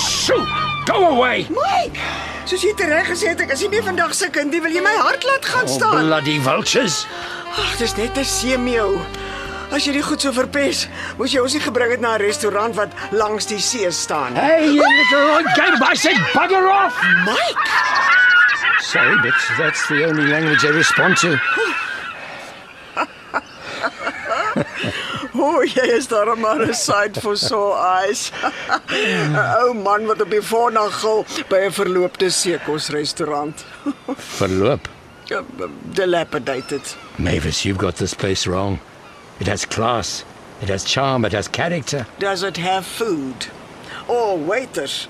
Shoot! 0.09 0.47
Go 0.87 1.17
away! 1.17 1.47
Mike, 1.51 1.99
soos 2.47 2.63
jy 2.63 2.73
tereg 2.79 3.07
gesê 3.11 3.33
het, 3.33 3.41
ek 3.45 3.53
is 3.57 3.63
nie 3.65 3.71
meer 3.75 3.85
vandag 3.87 4.15
se 4.15 4.29
kind 4.35 4.53
nie. 4.55 4.61
Wil 4.63 4.75
jy 4.77 4.83
my 4.85 4.95
hart 4.99 5.25
laat 5.27 5.45
gaan 5.47 5.67
Oh, 5.67 5.75
staan? 5.77 6.07
bloody 6.07 6.39
vultures! 6.43 7.07
Ag, 7.53 7.75
dis 7.79 7.95
net 7.99 8.17
'n 8.19 8.25
seemeeu. 8.25 8.99
As 9.73 9.85
jy 9.87 9.93
dit 9.93 10.05
goed 10.05 10.21
so 10.21 10.33
verpes, 10.33 10.87
moes 11.19 11.33
jy 11.33 11.41
ons 11.41 11.55
nie 11.55 11.61
gebring 11.65 11.91
het 11.91 12.01
na 12.01 12.15
'n 12.17 12.21
restaurant 12.23 12.75
wat 12.77 12.93
langs 13.13 13.47
die 13.47 13.59
see 13.61 13.91
staan. 13.91 14.35
Hey, 14.37 14.67
you 14.71 14.83
little 14.85 15.43
game! 15.57 15.83
I 15.83 15.95
said 15.95 16.17
bugger 16.35 16.69
off! 16.71 16.95
Mike, 17.27 17.69
Sorry, 18.83 19.17
but 19.23 19.33
that's 19.59 19.87
the 19.89 20.05
only 20.05 20.27
language 20.27 20.65
I 20.65 20.69
respond 20.71 21.17
to. 21.19 21.39
o, 25.41 25.45
oh, 25.45 25.63
jy 25.65 25.87
is 25.97 26.09
daar 26.09 26.37
maar 26.39 26.61
'n 26.61 26.75
sight 26.75 27.19
for 27.19 27.37
sore 27.37 27.77
eyes. 28.05 28.31
'n 28.89 29.37
Ou 29.37 29.73
man 29.75 30.07
wat 30.07 30.21
op 30.21 30.31
die 30.31 30.43
voornag 30.43 31.01
gil 31.01 31.25
by 31.49 31.61
'n 31.69 31.73
verloopte 31.73 32.31
seekosrestaurant. 32.31 33.65
Verloop. 34.41 34.89
Dilapidated. 35.95 36.97
Mavis, 37.17 37.63
you've 37.63 37.81
got 37.81 37.97
this 37.97 38.15
place 38.15 38.47
wrong. 38.47 38.79
It 39.41 39.47
has 39.47 39.65
class. 39.67 40.25
It 40.61 40.69
has 40.69 40.85
charm. 40.85 41.25
It 41.25 41.33
has 41.33 41.49
character. 41.49 42.07
Does 42.19 42.43
it 42.43 42.57
have 42.57 42.85
food? 42.87 43.49
Or 44.07 44.37
waiters? 44.39 45.09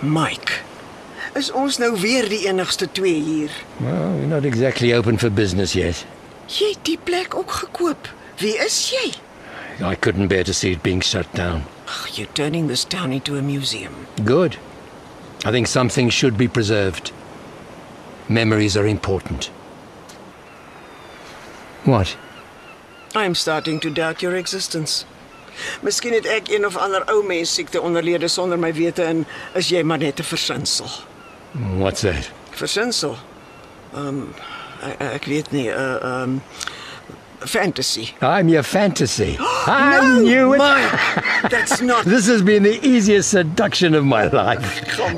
Mike, 0.00 0.52
is 1.34 1.50
ons 1.50 1.78
nou 1.78 1.96
weer 2.00 2.28
die 2.28 2.46
enigste 2.46 2.86
twee 2.92 3.20
hier? 3.20 3.50
Well, 3.80 4.14
we're 4.14 4.26
not 4.30 4.44
exactly 4.44 4.94
open 4.94 5.18
for 5.18 5.30
business 5.30 5.72
yet. 5.72 6.06
Jy 6.46 6.70
het 6.70 6.84
die 6.86 6.98
plek 7.02 7.34
ook 7.34 7.50
gekoop. 7.50 8.08
Wie 8.38 8.56
is 8.58 8.92
jy? 8.92 9.12
I 9.84 9.94
couldn't 9.94 10.28
bear 10.28 10.44
to 10.44 10.54
see 10.54 10.72
it 10.72 10.82
being 10.82 11.00
shut 11.00 11.32
down. 11.34 11.64
You're 12.12 12.26
turning 12.34 12.68
this 12.68 12.84
town 12.84 13.12
into 13.12 13.36
a 13.36 13.42
museum. 13.42 14.06
Good. 14.24 14.56
I 15.44 15.50
think 15.50 15.66
some 15.66 15.88
things 15.88 16.14
should 16.14 16.36
be 16.36 16.48
preserved. 16.48 17.12
Memories 18.28 18.76
are 18.76 18.86
important. 18.86 19.46
What? 21.84 22.16
I'm 23.14 23.34
starting 23.34 23.80
to 23.80 23.90
doubt 23.90 24.22
your 24.22 24.36
existence. 24.36 25.04
Miskien 25.82 26.14
het 26.14 26.26
ek 26.26 26.50
een 26.52 26.66
of 26.66 26.76
ander 26.76 27.02
ou 27.10 27.22
mens 27.26 27.54
siekte 27.54 27.80
onderlede 27.80 28.28
sonder 28.28 28.58
my 28.58 28.70
wete 28.74 29.02
en 29.02 29.24
is 29.58 29.70
jy 29.72 29.82
maar 29.82 29.98
net 29.98 30.20
'n 30.20 30.22
versinsel. 30.24 30.90
What's 31.78 32.00
that? 32.00 32.30
Versinsel. 32.50 33.16
Ehm 33.94 34.06
um, 34.06 34.34
ek, 34.82 35.00
ek 35.00 35.24
weet 35.24 35.50
nie, 35.50 35.68
uh, 35.68 35.94
ehm 36.02 36.22
um, 36.22 36.42
fantasy. 37.46 38.14
I'm 38.20 38.48
your 38.48 38.62
fantasy. 38.62 39.36
I 39.40 40.20
knew 40.22 40.54
it. 40.54 40.58
Mike, 40.58 41.50
that's 41.50 41.80
not 41.80 42.04
This 42.04 42.26
has 42.26 42.42
been 42.42 42.62
the 42.62 42.84
easiest 42.86 43.30
seduction 43.30 43.94
of 43.94 44.04
my 44.04 44.26
life. 44.26 44.98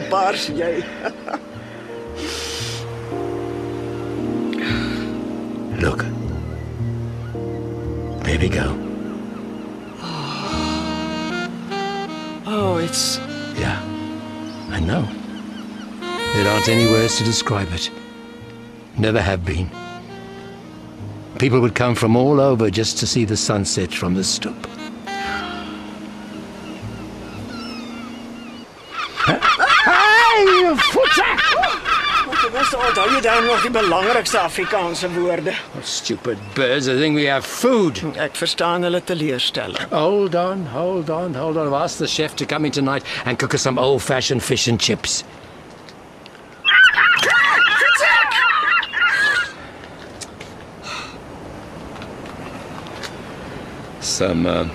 Look. 5.80 6.04
There 8.24 8.38
we 8.38 8.48
go. 8.48 8.76
Oh, 12.52 12.78
it's 12.82 13.18
Yeah. 13.58 13.80
I 14.70 14.70
I 14.70 14.80
know. 14.80 15.06
There 16.34 16.48
aren't 16.48 16.68
any 16.68 16.86
words 16.86 17.18
to 17.18 17.24
describe 17.24 17.68
it. 17.72 17.90
Never 18.96 19.20
have 19.20 19.44
been. 19.44 19.68
People 21.40 21.60
would 21.60 21.74
come 21.74 21.94
from 21.94 22.16
all 22.16 22.38
over 22.38 22.68
just 22.68 22.98
to 22.98 23.06
see 23.06 23.24
the 23.24 23.34
sunset 23.34 23.94
from 23.94 24.12
the 24.12 24.22
stoep. 24.22 24.66
Hey, 29.24 30.74
voete! 30.92 31.24
Wat 32.28 32.52
was 32.52 32.74
onthou 32.76 33.08
jy 33.14 33.22
dan 33.24 33.46
nog 33.48 33.64
die 33.64 33.72
belangrikste 33.72 34.38
Afrikaanse 34.42 35.08
woorde? 35.16 35.56
Stupid 35.80 36.38
birds, 36.54 36.92
I 36.92 36.98
think 37.00 37.16
we 37.16 37.24
have 37.32 37.48
food. 37.48 38.04
Ek 38.20 38.36
verstaan 38.36 38.84
hulle 38.84 39.00
teleurstelling. 39.00 39.88
Hold 39.96 40.36
on, 40.36 40.66
hold 40.76 41.08
on, 41.08 41.34
hold 41.34 41.56
on. 41.56 41.72
I've 41.72 41.82
asked 41.88 42.04
the 42.04 42.06
chef 42.06 42.36
to 42.36 42.44
come 42.44 42.66
in 42.66 42.72
tonight 42.72 43.02
and 43.24 43.38
cook 43.38 43.54
us 43.54 43.62
some 43.62 43.80
old 43.80 44.02
fashioned 44.02 44.42
fish 44.42 44.68
and 44.68 44.78
chips. 44.78 45.24
Some, 54.20 54.44
uh, 54.44 54.68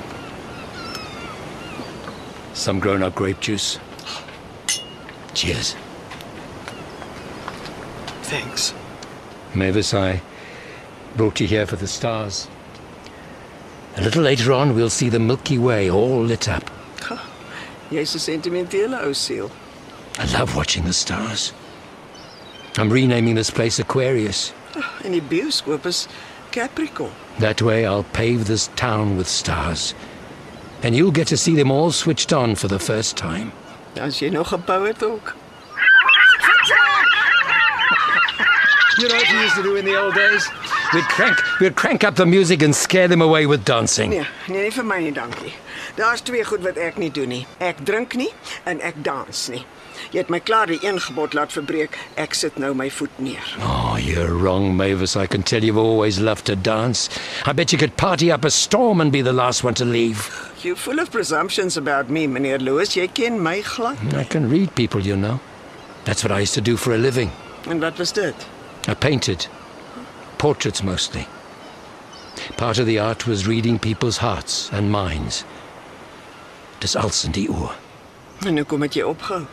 some 2.56 2.80
grown 2.80 3.04
up 3.04 3.14
grape 3.14 3.40
juice. 3.40 3.78
Cheers. 5.36 5.75
Thanks. 8.24 8.74
Mavis, 9.54 9.94
I 9.94 10.24
brought 11.16 11.40
you 11.40 11.46
here 11.46 11.68
for 11.68 11.75
the 11.75 11.86
stars. 11.86 12.48
A 13.98 14.02
little 14.02 14.24
later 14.24 14.52
on, 14.52 14.74
we'll 14.74 14.90
see 14.90 15.10
the 15.10 15.20
Milky 15.20 15.60
Way 15.60 15.92
all 15.92 16.24
lit 16.24 16.50
up. 16.50 16.72
Jy's 17.92 18.16
'n 18.16 18.20
sentimentele 18.20 18.98
ou 19.06 19.14
siel. 19.14 19.52
I 20.18 20.25
love 20.40 20.56
watching 20.56 20.86
the 20.86 20.94
stars. 20.94 21.54
I'm 22.78 22.92
renaming 22.92 23.36
this 23.36 23.52
place 23.52 23.78
Aquarius. 23.78 24.54
En 25.04 25.12
die 25.12 25.48
is 25.48 26.08
Capricorn. 26.52 27.25
That 27.39 27.62
way, 27.62 27.86
I'll 27.86 28.06
pave 28.13 28.46
this 28.46 28.70
town 28.75 29.18
with 29.18 29.27
stars. 29.27 29.94
And 30.84 30.96
you'll 30.96 31.12
get 31.12 31.27
to 31.27 31.38
see 31.38 31.56
them 31.56 31.72
all 31.72 31.92
switched 31.92 32.32
on 32.32 32.56
for 32.56 32.68
the 32.68 32.80
first 32.80 33.18
time. 33.18 33.51
As 33.96 34.20
jy 34.20 34.30
nog 34.30 34.50
gebou 34.50 34.88
het 34.88 35.04
ook. 35.04 35.36
You 38.98 39.10
know 39.10 39.15
what 39.18 39.30
we 39.30 39.44
used 39.44 39.56
to 39.56 39.63
do 39.63 39.75
in 39.75 39.84
the 39.84 39.98
old 40.01 40.15
days? 40.15 40.48
We'd 40.94 41.04
crank, 41.04 41.42
we'd 41.60 41.75
crank 41.75 42.06
up 42.06 42.15
the 42.15 42.25
music 42.25 42.63
and 42.63 42.74
scare 42.74 43.10
them 43.10 43.22
away 43.22 43.46
with 43.46 43.65
dancing. 43.65 44.10
Nee, 44.12 44.25
nee, 44.48 44.62
nie 44.62 44.72
vir 44.72 44.86
my 44.88 45.01
nie, 45.04 45.12
dankie. 45.12 45.51
Daar's 45.98 46.22
twee 46.24 46.46
goed 46.48 46.63
wat 46.63 46.77
ek 46.80 46.96
nie 46.98 47.10
doen 47.12 47.27
nie. 47.27 47.42
Ek 47.60 47.82
drink 47.84 48.15
nie 48.15 48.30
en 48.63 48.80
ek 48.80 49.01
dans 49.04 49.42
nie. 49.51 49.65
Jy 50.12 50.18
het 50.24 50.30
my 50.30 50.40
klaar 50.40 50.68
die 50.68 50.80
een 50.82 51.00
gebod 51.02 51.34
laat 51.34 51.52
verbreek. 51.52 51.98
Ek 52.16 52.34
sit 52.34 52.58
nou 52.58 52.74
my 52.74 52.90
voet 52.90 53.20
neer. 53.20 53.56
Oh, 53.62 53.98
you're 54.00 54.34
wrong, 54.34 54.75
Mavis. 54.78 55.16
I 55.16 55.28
can 55.28 55.44
tell 55.44 55.64
you've 55.64 55.78
always 55.78 56.20
loved 56.20 56.46
to 56.46 56.56
dance. 56.56 57.10
I 57.46 57.54
bet 57.54 57.72
you 57.72 57.78
could 57.78 57.98
party 57.98 58.32
up 58.32 58.46
a 58.46 58.50
storm 58.50 59.02
and 59.02 59.12
be 59.12 59.22
the 59.22 59.34
last 59.34 59.64
one 59.64 59.74
to 59.75 59.86
leave. 59.86 60.30
You're 60.62 60.75
full 60.75 61.00
of 61.00 61.12
presumptions 61.12 61.78
about 61.78 62.10
me, 62.10 62.28
meneer 62.28 62.60
Louis. 62.60 62.96
Jy 62.96 63.08
ken 63.08 63.40
my 63.40 63.62
glad. 63.75 64.14
I 64.14 64.24
can 64.24 64.50
read 64.50 64.74
people, 64.75 65.02
you 65.02 65.16
know. 65.16 65.40
That's 66.06 66.24
what 66.24 66.32
I 66.32 66.40
used 66.42 66.54
to 66.56 66.62
do 66.62 66.78
for 66.78 66.94
a 66.94 66.98
living. 66.98 67.32
And 67.68 67.82
wat 67.82 67.98
was 67.98 68.12
that? 68.14 68.36
I 68.88 68.94
painted. 68.94 69.48
Portraits 70.38 70.84
mostly. 70.84 71.28
Part 72.58 72.78
of 72.78 72.86
the 72.86 73.00
art 73.00 73.25
was 73.25 73.48
reading 73.48 73.80
people's 73.80 74.18
hearts 74.18 74.70
and 74.72 74.92
minds. 74.92 75.44
Dis 76.80 76.96
als 76.96 77.24
in 77.25 77.32
die 77.32 77.50
oor. 77.50 77.74
En 78.46 78.58
hoe 78.58 78.66
kom 78.66 78.80
dit 78.86 78.94
jy 79.00 79.02
opgehou? 79.02 79.46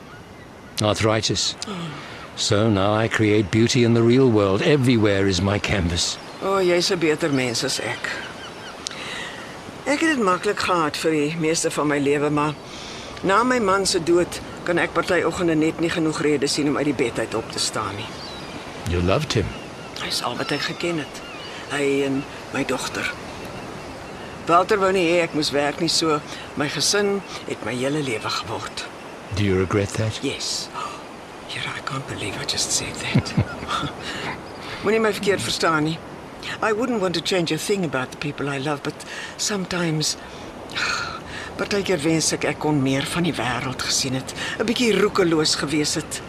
Arthritis. 0.85 1.55
So 2.37 2.71
now 2.71 2.95
I 2.95 3.09
create 3.09 3.51
beauty 3.51 3.85
in 3.85 3.95
the 3.95 4.03
real 4.03 4.31
world. 4.31 4.63
Everywhere 4.63 5.29
is 5.29 5.41
my 5.41 5.59
canvas. 5.59 6.19
O, 6.43 6.57
oh, 6.57 6.61
jy's 6.61 6.91
'n 6.91 6.99
beter 6.99 7.31
mens 7.31 7.65
as 7.65 7.81
ek. 7.81 8.11
Ek 9.85 10.01
het 10.01 10.17
dit 10.17 10.19
maklik 10.19 10.59
gehad 10.59 10.97
vir 10.97 11.11
die 11.11 11.37
meeste 11.39 11.71
van 11.71 11.87
my 11.87 11.99
lewe, 11.99 12.31
maar 12.31 12.55
na 13.23 13.43
my 13.43 13.59
man 13.59 13.87
se 13.87 14.03
dood 14.03 14.41
kan 14.65 14.79
ek 14.79 14.93
party 14.93 15.23
oggende 15.23 15.55
net 15.55 15.81
nie 15.81 15.91
genoeg 15.91 16.21
redes 16.23 16.53
sien 16.53 16.69
om 16.69 16.77
uit 16.77 16.85
die 16.85 16.95
bed 16.95 17.19
uit 17.19 17.35
op 17.35 17.51
te 17.51 17.59
staan 17.59 17.95
nie. 17.97 18.07
You 18.91 19.03
loved 19.03 19.33
him. 19.33 19.47
Hy's 20.03 20.23
al 20.23 20.37
wat 20.37 20.51
ek 20.51 20.61
geken 20.61 20.99
het. 20.99 21.23
Hy 21.71 22.03
en 22.07 22.25
my 22.53 22.65
dogter. 22.65 23.13
Walter 24.47 24.79
wou 24.79 24.91
nie 24.93 25.07
hê 25.07 25.21
ek 25.23 25.35
moes 25.35 25.51
werk 25.55 25.81
nie 25.81 25.91
so 25.91 26.21
my 26.59 26.69
gesin 26.69 27.21
het 27.47 27.63
my 27.65 27.75
hele 27.75 28.03
lewe 28.03 28.31
geword. 28.31 28.87
Do 29.37 29.45
you 29.45 29.59
regret 29.59 29.89
that? 29.91 30.21
Yes. 30.23 30.69
Yeah, 31.55 31.63
I 31.75 31.81
can't 31.81 32.07
believe 32.09 32.39
I 32.41 32.45
just 32.45 32.71
said 32.71 32.95
that. 32.95 33.33
Moenie 34.83 35.01
my 35.01 35.13
verkeerd 35.13 35.41
verstaan 35.41 35.85
nie. 35.85 35.99
I 36.61 36.73
wouldn't 36.73 37.01
want 37.01 37.15
to 37.15 37.21
change 37.21 37.53
a 37.53 37.59
thing 37.59 37.85
about 37.85 38.11
the 38.11 38.17
people 38.17 38.49
I 38.49 38.59
love, 38.59 38.83
but 38.83 38.95
sometimes 39.37 40.17
Partykeer 41.59 42.01
wens 42.03 42.33
ek 42.33 42.45
ek 42.49 42.59
kon 42.65 42.81
meer 42.83 43.05
van 43.07 43.27
die 43.29 43.35
wêreld 43.37 43.83
gesien 43.85 44.17
het, 44.17 44.33
'n 44.59 44.67
bietjie 44.67 44.93
roekeloos 44.97 45.55
gewees 45.61 45.95
het. 45.95 46.23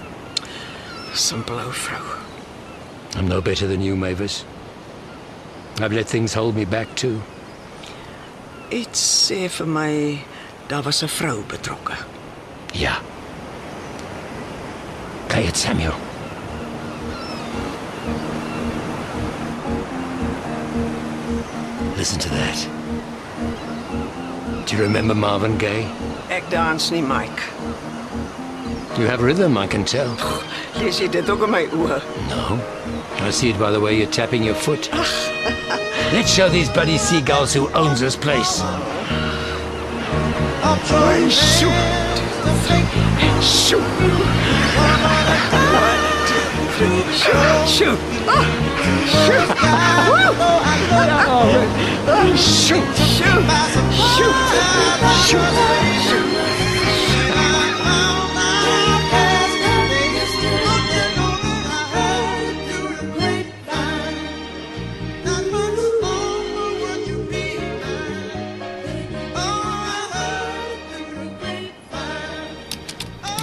Simpel 1.14 1.60
ou 1.60 1.72
vrou. 1.72 2.04
I'm 3.16 3.28
no 3.28 3.42
better 3.42 3.68
than 3.68 3.82
you, 3.82 3.96
Mavis. 3.96 4.44
I've 5.80 5.96
let 5.96 6.08
things 6.08 6.34
hold 6.34 6.56
me 6.56 6.66
back 6.66 6.96
too. 6.96 7.22
It's 8.70 9.02
sê 9.30 9.50
vir 9.50 9.68
my 9.68 10.20
daar 10.68 10.84
was 10.84 11.04
'n 11.04 11.08
vrou 11.10 11.44
betrokke. 11.48 12.13
Ja. 12.74 12.98
Play 15.30 15.46
it, 15.46 15.56
Samuel. 15.56 15.94
Listen 21.96 22.20
to 22.20 22.30
that. 22.30 22.68
Do 24.66 24.76
you 24.76 24.82
remember 24.84 25.14
Marvin 25.14 25.58
Gaye? 25.58 25.88
Ek 26.30 26.50
dans 26.50 26.92
nie, 26.92 27.02
Mike. 27.02 27.44
You 28.98 29.08
have 29.08 29.22
rhythm, 29.22 29.58
I 29.58 29.68
can 29.68 29.86
tell. 29.86 30.16
Lees 30.80 31.00
jy 31.00 31.08
dit 31.08 31.30
ook 31.30 31.44
in 31.44 31.52
my 31.52 31.66
oë? 31.74 32.02
No. 32.30 32.60
I 33.22 33.32
see 33.32 33.50
it 33.50 33.60
by 33.60 33.72
the 33.72 33.80
way 33.80 33.96
you're 33.96 34.12
tapping 34.12 34.44
your 34.44 34.56
foot. 34.56 34.90
Let's 36.12 36.34
show 36.34 36.50
these 36.50 36.70
bloody 36.70 36.98
seagulls 36.98 37.54
who 37.54 37.70
owns 37.74 38.00
this 38.00 38.16
place. 38.16 38.62
Shoot. 40.86 41.32
Shoot. 41.32 42.03
Shoot. 42.44 43.82
Ah, 47.40 47.64
shoot. 47.66 48.00
Ah, 48.28 48.44
shoot. 52.36 52.84
Shoot. 53.16 53.48
Shoot. 54.04 54.36
Shoot. 55.24 55.54
Shoot. 56.10 56.53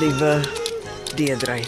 Liewe 0.01 0.41
Deedrey. 1.15 1.65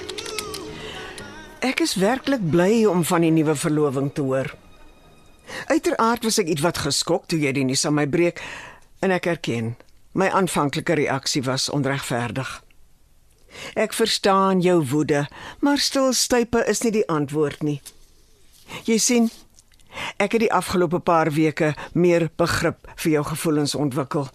Ek 1.60 1.82
is 1.84 1.98
werklik 2.00 2.40
bly 2.48 2.86
om 2.88 3.02
van 3.04 3.26
die 3.26 3.32
nuwe 3.34 3.52
verloving 3.60 4.08
te 4.16 4.22
hoor. 4.24 4.48
Uiteraard 5.68 6.24
was 6.24 6.38
ek 6.40 6.48
ietwat 6.54 6.80
geskok 6.80 7.26
toe 7.28 7.36
jy 7.42 7.52
die 7.52 7.66
nuus 7.68 7.82
aan 7.84 7.98
my 7.98 8.06
breek 8.08 8.40
en 9.04 9.12
ek 9.12 9.28
erken, 9.34 9.74
my 10.16 10.30
aanvanklike 10.32 10.96
reaksie 11.02 11.42
was 11.44 11.68
onregverdig. 11.76 12.54
Ek 13.76 13.92
verstaan 13.92 14.64
jou 14.64 14.78
woede, 14.94 15.26
maar 15.60 15.82
stilstype 15.82 16.62
is 16.72 16.80
nie 16.86 16.94
die 17.02 17.08
antwoord 17.12 17.60
nie. 17.68 17.82
Jy 18.88 18.96
sien, 18.96 19.28
ek 20.16 20.38
het 20.38 20.46
die 20.46 20.54
afgelope 20.62 21.02
paar 21.04 21.34
weke 21.36 21.74
meer 21.92 22.30
begrip 22.40 22.88
vir 22.96 23.18
jou 23.18 23.26
gevoelens 23.34 23.76
ontwikkel. 23.76 24.30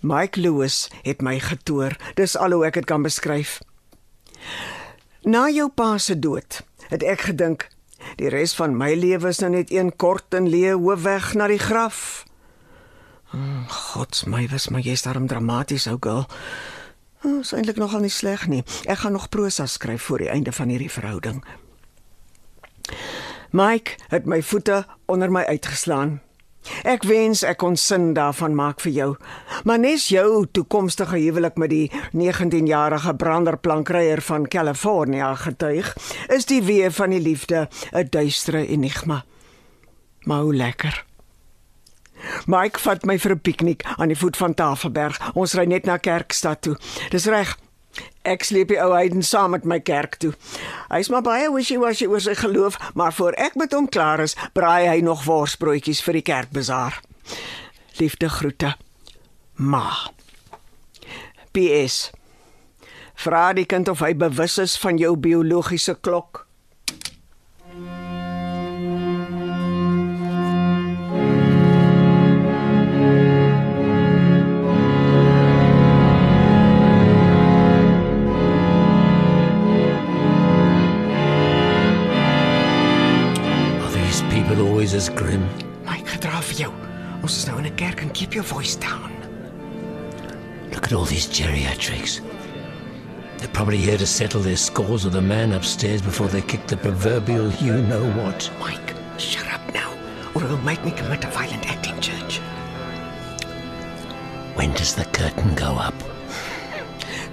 Mike 0.00 0.40
Lewis 0.40 0.88
het 1.02 1.20
my 1.20 1.38
getoer. 1.40 1.96
Dis 2.14 2.36
al 2.36 2.54
hoe 2.54 2.66
ek 2.66 2.78
dit 2.78 2.86
kan 2.86 3.02
beskryf. 3.02 3.58
Na 5.26 5.48
jou 5.50 5.68
pa 5.68 5.98
se 5.98 6.18
dood, 6.18 6.62
het 6.88 7.02
ek 7.02 7.26
gedink 7.32 7.66
die 8.16 8.30
res 8.30 8.54
van 8.54 8.76
my 8.78 8.92
lewe 8.94 9.28
is 9.28 9.40
nou 9.42 9.50
net 9.52 9.72
een 9.74 9.90
kort 9.96 10.34
en 10.34 10.46
leë 10.48 10.76
hoofweg 10.78 11.32
na 11.34 11.48
die 11.50 11.58
graf. 11.58 12.24
Oh, 13.34 13.66
God, 13.68 14.22
my 14.26 14.46
was 14.48 14.68
maar 14.72 14.80
jy's 14.86 15.02
daarom 15.04 15.26
dramaties 15.28 15.88
ou 15.90 15.98
girl. 16.00 16.24
Oh, 17.26 17.40
is 17.42 17.52
eintlik 17.52 17.76
nogal 17.76 18.00
nie 18.06 18.12
sleg 18.14 18.46
nie. 18.48 18.62
Ek 18.86 19.02
gaan 19.02 19.12
nog 19.18 19.28
prosa 19.28 19.66
skryf 19.66 20.06
voor 20.06 20.22
die 20.22 20.30
einde 20.32 20.54
van 20.54 20.70
hierdie 20.70 20.90
verhouding. 20.90 21.42
Mike 23.50 23.98
het 24.08 24.24
my 24.24 24.40
voete 24.42 24.84
onder 25.06 25.32
my 25.32 25.42
uitgeslaan. 25.50 26.20
Ek 26.84 27.04
wens 27.08 27.42
ek 27.42 27.58
kon 27.62 27.76
sin 27.76 28.14
daarvan 28.14 28.54
maak 28.54 28.80
vir 28.80 28.92
jou. 28.92 29.16
Maar 29.64 29.78
nes 29.78 30.08
jou 30.08 30.46
toekomstige 30.52 31.16
huwelik 31.16 31.56
met 31.56 31.70
die 31.70 31.90
19-jarige 32.12 33.14
branderplankryer 33.14 34.22
van 34.22 34.46
Kalifornië 34.46 35.34
getuig, 35.36 35.96
is 36.28 36.46
die 36.46 36.62
weë 36.62 36.90
van 36.90 37.10
die 37.10 37.20
liefde 37.20 37.68
'n 37.92 38.08
duistere 38.10 38.66
enigma. 38.66 39.24
Maar 40.24 40.40
hoe 40.40 40.54
lekker. 40.54 41.04
Mike 42.46 42.80
vat 42.80 43.04
my 43.04 43.18
vir 43.18 43.32
'n 43.32 43.40
piknik 43.40 43.84
aan 43.96 44.08
die 44.08 44.18
voet 44.18 44.36
van 44.36 44.54
Tafelberg. 44.54 45.34
Ons 45.34 45.54
ry 45.54 45.64
net 45.64 45.84
na 45.84 45.96
Kerkstad 45.96 46.62
toe. 46.62 46.76
Dis 47.10 47.26
reg. 47.26 47.56
Ek 48.28 48.44
sleep 48.44 48.72
die 48.72 48.80
ou 48.82 48.90
heiden 48.92 49.22
saam 49.22 49.54
met 49.56 49.64
my 49.64 49.78
kerk 49.80 50.18
toe. 50.22 50.32
Hy's 50.90 51.08
maar 51.12 51.24
baie 51.24 51.48
wishy-washy 51.52 52.08
oor 52.10 52.20
sy 52.20 52.34
geloof, 52.38 52.76
maar 52.94 53.14
voor 53.16 53.38
ek 53.38 53.56
met 53.56 53.72
hom 53.72 53.88
klaar 53.88 54.20
is, 54.24 54.36
braai 54.52 54.88
hy 54.88 54.98
nog 55.04 55.24
worsbroodjies 55.28 56.02
vir 56.04 56.20
die 56.20 56.26
kerkbazaar. 56.26 57.00
Liefde 57.98 58.28
groete. 58.28 58.74
Ma. 59.56 59.86
PS. 61.52 62.10
Vra 63.18 63.52
die 63.56 63.66
kind 63.66 63.88
of 63.88 64.04
hy 64.04 64.12
bewus 64.14 64.58
is 64.62 64.76
van 64.78 64.98
jou 65.00 65.16
biologiese 65.16 65.96
klok. 66.00 66.47
They're 93.38 93.48
probably 93.48 93.78
here 93.78 93.96
to 93.96 94.06
settle 94.06 94.40
their 94.40 94.56
scores 94.56 95.04
with 95.04 95.14
the 95.14 95.22
man 95.22 95.52
upstairs 95.52 96.02
before 96.02 96.28
they 96.28 96.42
kick 96.42 96.66
the 96.66 96.76
proverbial 96.76 97.50
you 97.52 97.80
know 97.82 98.04
what. 98.12 98.50
Mike, 98.58 98.94
shut 99.16 99.46
up 99.46 99.62
now, 99.72 99.96
or 100.34 100.44
it'll 100.44 100.58
make 100.58 100.84
me 100.84 100.90
commit 100.90 101.24
a 101.24 101.28
violent 101.28 101.66
act 101.70 101.86
in 101.86 102.00
church. 102.00 102.38
When 104.56 104.72
does 104.72 104.94
the 104.96 105.04
curtain 105.06 105.54
go 105.54 105.78
up? 105.78 105.94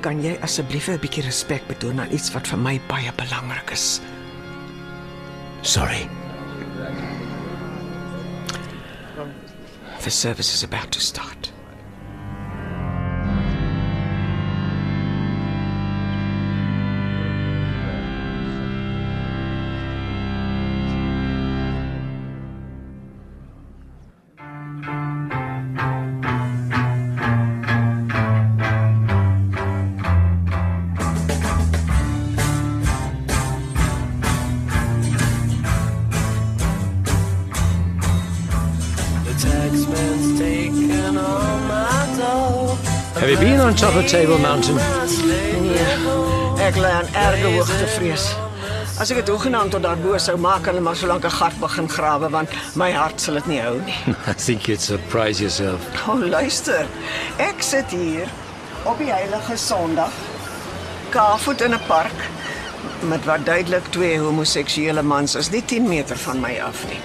Kan 0.02 0.22
jy 0.22 0.38
asseblief 0.46 0.88
'n 0.90 1.00
bietjie 1.02 1.26
respek 1.26 1.66
betoon 1.68 2.00
aan 2.00 2.14
iets 2.14 2.32
wat 2.34 2.48
vir 2.48 2.58
my 2.62 2.80
baie 2.88 3.12
belangrik 3.18 3.72
is? 3.74 4.00
Sorry. 5.64 6.08
The 10.04 10.12
service 10.12 10.54
is 10.54 10.64
about 10.64 10.92
to 10.92 11.00
start. 11.00 11.55
Of 43.98 44.08
Table 44.08 44.38
Mountain? 44.40 44.76
Nee, 44.76 46.64
ek 46.66 46.76
lê 46.76 46.90
aan 46.92 47.08
erge 47.16 47.48
hoogte 47.54 47.88
vrees. 47.96 48.26
As 49.00 49.12
ek 49.14 49.22
dit 49.22 49.30
hoegenaamd 49.32 49.72
tot 49.76 49.86
daarbo 49.86 50.18
sou 50.20 50.36
maak, 50.42 50.68
hulle 50.68 50.82
maar 50.84 50.98
so 51.00 51.08
lank 51.08 51.24
'n 51.24 51.32
gat 51.32 51.56
begin 51.62 51.88
grawe 51.90 52.30
want 52.30 52.50
my 52.76 52.92
hart 52.92 53.22
sal 53.22 53.40
dit 53.40 53.48
nie 53.48 53.62
hou 53.62 53.80
nie. 53.86 53.96
I 54.32 54.34
think 54.34 54.68
you'd 54.68 54.82
surprise 54.82 55.40
yourself. 55.40 55.80
Oh, 56.08 56.20
luister. 56.20 56.88
Ek 57.38 57.64
sit 57.64 57.92
hier 57.92 58.28
op 58.84 58.98
die 58.98 59.12
heilige 59.12 59.58
Sondag, 59.58 60.12
kaafvoet 61.10 61.62
in 61.62 61.74
'n 61.74 61.86
park 61.88 62.20
met 63.02 63.26
wat 63.26 63.46
duidelik 63.46 63.88
twee 63.92 64.20
homoseksuele 64.20 65.02
mans 65.02 65.36
is 65.36 65.50
nie 65.50 65.64
10 65.64 65.88
meter 65.88 66.18
van 66.18 66.40
my 66.40 66.60
af 66.60 66.84
nie. 66.88 67.00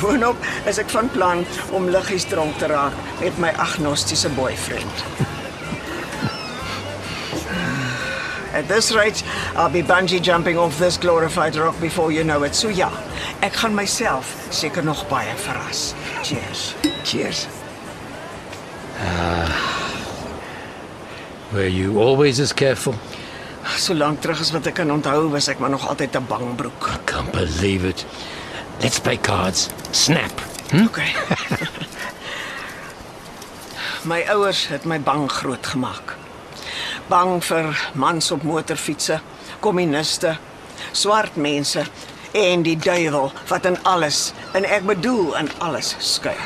Boonop 0.00 0.36
is 0.66 0.78
ek 0.78 0.90
van 0.90 1.10
plan 1.10 1.46
om 1.70 1.88
liggies 1.88 2.24
dronk 2.24 2.58
te 2.58 2.66
raak 2.66 2.94
met 3.20 3.38
my 3.38 3.52
agnostiese 3.56 4.28
boyfriend. 4.28 5.06
At 8.58 8.66
this 8.66 8.90
rate, 8.92 9.22
I'll 9.54 9.70
be 9.70 9.82
bungee 9.82 10.20
jumping 10.20 10.58
off 10.58 10.80
this 10.80 10.96
glorified 10.96 11.54
rock 11.54 11.80
before 11.80 12.10
you 12.10 12.24
know 12.24 12.42
it. 12.42 12.56
So 12.56 12.68
ja, 12.68 12.90
ek 13.40 13.54
gaan 13.54 13.74
myself 13.74 14.48
seker 14.50 14.82
nog 14.82 15.04
baie 15.06 15.30
verras. 15.38 15.94
Cheers. 16.26 16.74
Cheers. 17.06 17.46
Were 21.52 21.70
you 21.70 22.02
always 22.02 22.40
as 22.40 22.52
careful? 22.52 22.98
So 23.76 23.94
lank 23.94 24.20
terug 24.26 24.40
as 24.42 24.50
wat 24.50 24.66
ek 24.66 24.80
kan 24.82 24.90
onthou, 24.90 25.30
was 25.30 25.46
ek 25.48 25.62
maar 25.62 25.70
nog 25.70 25.86
altyd 25.86 26.18
'n 26.18 26.26
bangbroek. 26.26 26.90
I 26.90 26.98
can't 27.06 27.30
believe 27.30 27.86
it. 27.86 28.04
Let's 28.82 28.98
play 28.98 29.22
cards. 29.22 29.70
Snap. 29.90 30.34
Okay. 30.74 31.14
my 34.12 34.26
ouers 34.26 34.66
het 34.66 34.84
my 34.84 34.98
bang 34.98 35.30
groot 35.30 35.66
gemaak. 35.66 36.18
Bang 37.08 37.38
vir 37.44 37.72
mans 37.96 38.30
op 38.34 38.42
motorfietsse, 38.44 39.20
kommuniste, 39.64 40.34
swart 40.92 41.36
mense 41.40 41.86
en 42.36 42.62
die 42.66 42.76
duiwel 42.76 43.32
wat 43.48 43.64
in 43.64 43.78
alles, 43.88 44.32
en 44.52 44.66
ek 44.68 44.84
bedoel 44.88 45.32
in 45.40 45.48
alles 45.64 45.94
skuil. 46.04 46.36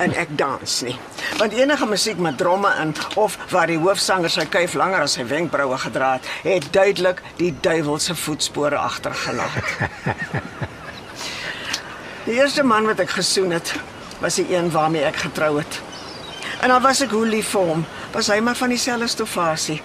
En 0.00 0.14
ek 0.16 0.32
dans 0.40 0.78
nie. 0.86 0.96
Want 1.38 1.52
enige 1.52 1.86
musiek 1.86 2.18
met 2.18 2.38
dromme 2.40 2.72
in 2.80 2.94
of 3.20 3.36
waar 3.52 3.68
die 3.68 3.78
hoofsanger 3.78 4.32
sy 4.32 4.48
kuif 4.48 4.74
langer 4.74 5.04
as 5.04 5.18
sy 5.18 5.26
wenkbroue 5.28 5.78
gedra 5.84 6.14
het, 6.16 6.32
het 6.48 6.72
duidelik 6.72 7.20
die 7.36 7.52
duiwel 7.60 8.00
se 8.00 8.16
voetspore 8.16 8.80
agtergelaat. 8.80 9.60
Die 12.22 12.36
eerste 12.38 12.62
man 12.62 12.86
wat 12.86 13.00
ek 13.02 13.16
gesoen 13.16 13.50
het, 13.50 13.72
was 14.22 14.36
die 14.38 14.54
een 14.54 14.68
waarmee 14.70 15.02
ek 15.02 15.16
getrou 15.24 15.56
het. 15.58 15.80
En 16.62 16.70
al 16.70 16.78
was 16.84 17.00
ek 17.02 17.10
hoe 17.10 17.24
lief 17.26 17.48
vir 17.50 17.66
hom, 17.66 17.82
was 18.12 18.28
hy 18.28 18.40
maar 18.40 18.56
van 18.56 18.68
dieselfde 18.68 19.08
stofasie. 19.08 19.82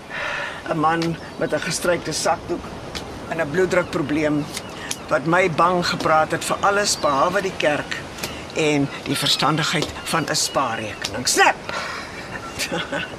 'n 0.69 0.79
Man 0.79 1.15
met 1.37 1.53
'n 1.53 1.59
gestrykte 1.59 2.11
sakdoek 2.11 2.63
en 3.29 3.41
'n 3.41 3.49
bloeddrukprobleem 3.49 4.45
wat 5.07 5.25
my 5.25 5.51
bang 5.51 5.85
gepraat 5.85 6.31
het 6.31 6.45
vir 6.45 6.57
alles 6.59 6.99
behalwe 6.99 7.41
die 7.41 7.57
kerk 7.57 7.97
en 8.55 8.89
die 9.03 9.17
verstandigheid 9.17 9.87
van 10.03 10.25
'n 10.29 10.35
spaarrekening. 10.35 11.27
Snap. 11.27 11.55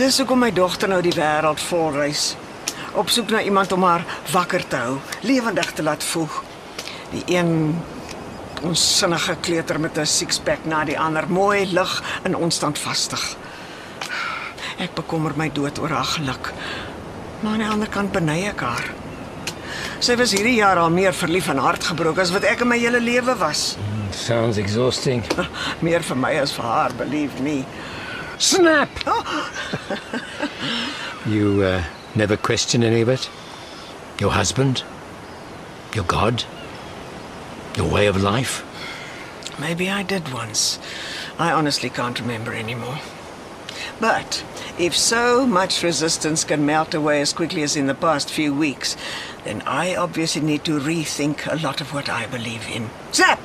Dis 0.00 0.18
hoekom 0.18 0.38
my 0.38 0.52
dogter 0.52 0.88
nou 0.88 1.02
die 1.02 1.14
wêreld 1.14 1.60
vol 1.60 1.92
reis. 1.92 2.36
Op 2.92 3.08
soek 3.08 3.30
na 3.30 3.40
iemand 3.40 3.72
om 3.72 3.82
haar 3.82 4.04
wakker 4.32 4.66
te 4.66 4.76
hou, 4.76 4.98
lewendig 5.20 5.72
te 5.72 5.82
laat 5.82 6.04
voel. 6.04 6.28
Die 7.10 7.22
een 7.26 7.80
onsinnige 8.62 9.36
kleuter 9.40 9.80
met 9.80 9.98
'n 9.98 10.06
six-pack 10.06 10.64
na 10.64 10.84
die 10.84 10.98
ander, 10.98 11.28
mooi 11.28 11.72
lig 11.72 12.02
en 12.22 12.36
onstandvastig. 12.36 13.36
Ek 14.78 14.94
bekommer 14.94 15.32
my 15.36 15.50
dood 15.52 15.78
oor 15.78 15.88
haar 15.88 16.04
geluk. 16.04 16.52
Maar 17.40 17.52
aan 17.52 17.58
die 17.58 17.68
ander 17.68 17.88
kant 17.88 18.12
beny 18.12 18.48
ek 18.48 18.60
haar. 18.60 18.84
Sy 20.02 20.16
was 20.16 20.32
hierdie 20.34 20.58
jaar 20.58 20.76
al 20.76 20.90
meer 20.90 21.14
verlief 21.14 21.48
en 21.48 21.58
hartgebroken 21.58 22.22
as 22.22 22.32
wat 22.34 22.44
ek 22.44 22.60
in 22.60 22.68
my 22.68 22.78
hele 22.78 23.00
lewe 23.00 23.36
was. 23.38 23.76
Sounds 24.10 24.56
exhausting. 24.56 25.22
Meer 25.86 26.02
vir 26.02 26.16
my 26.16 26.32
as 26.40 26.52
vir 26.52 26.64
haar, 26.64 26.90
believe 26.98 27.40
me. 27.40 27.64
Snap! 28.38 28.88
you 31.26 31.62
uh, 31.62 31.82
never 32.14 32.36
question 32.36 32.82
any 32.82 33.02
of 33.02 33.08
it? 33.08 33.30
Your 34.18 34.32
husband? 34.32 34.82
Your 35.94 36.04
God? 36.04 36.44
Your 37.76 37.88
way 37.90 38.06
of 38.06 38.22
life? 38.22 38.64
Maybe 39.58 39.88
I 39.88 40.02
did 40.02 40.32
once. 40.32 40.78
I 41.38 41.52
honestly 41.52 41.90
can't 41.90 42.20
remember 42.20 42.52
anymore. 42.52 42.98
But 44.00 44.44
if 44.78 44.96
so 44.96 45.46
much 45.46 45.82
resistance 45.82 46.44
can 46.44 46.66
melt 46.66 46.94
away 46.94 47.20
as 47.20 47.32
quickly 47.32 47.62
as 47.62 47.76
in 47.76 47.86
the 47.86 47.94
past 47.94 48.30
few 48.30 48.54
weeks, 48.54 48.96
then 49.44 49.62
I 49.62 49.94
obviously 49.94 50.42
need 50.42 50.64
to 50.64 50.78
rethink 50.80 51.46
a 51.46 51.56
lot 51.62 51.80
of 51.80 51.94
what 51.94 52.08
I 52.08 52.26
believe 52.26 52.68
in. 52.68 52.90
Zap! 53.12 53.40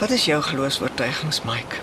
Wat 0.00 0.10
is 0.10 0.24
jou 0.26 0.40
geloofsvertuigings, 0.42 1.44
Mike? 1.44 1.80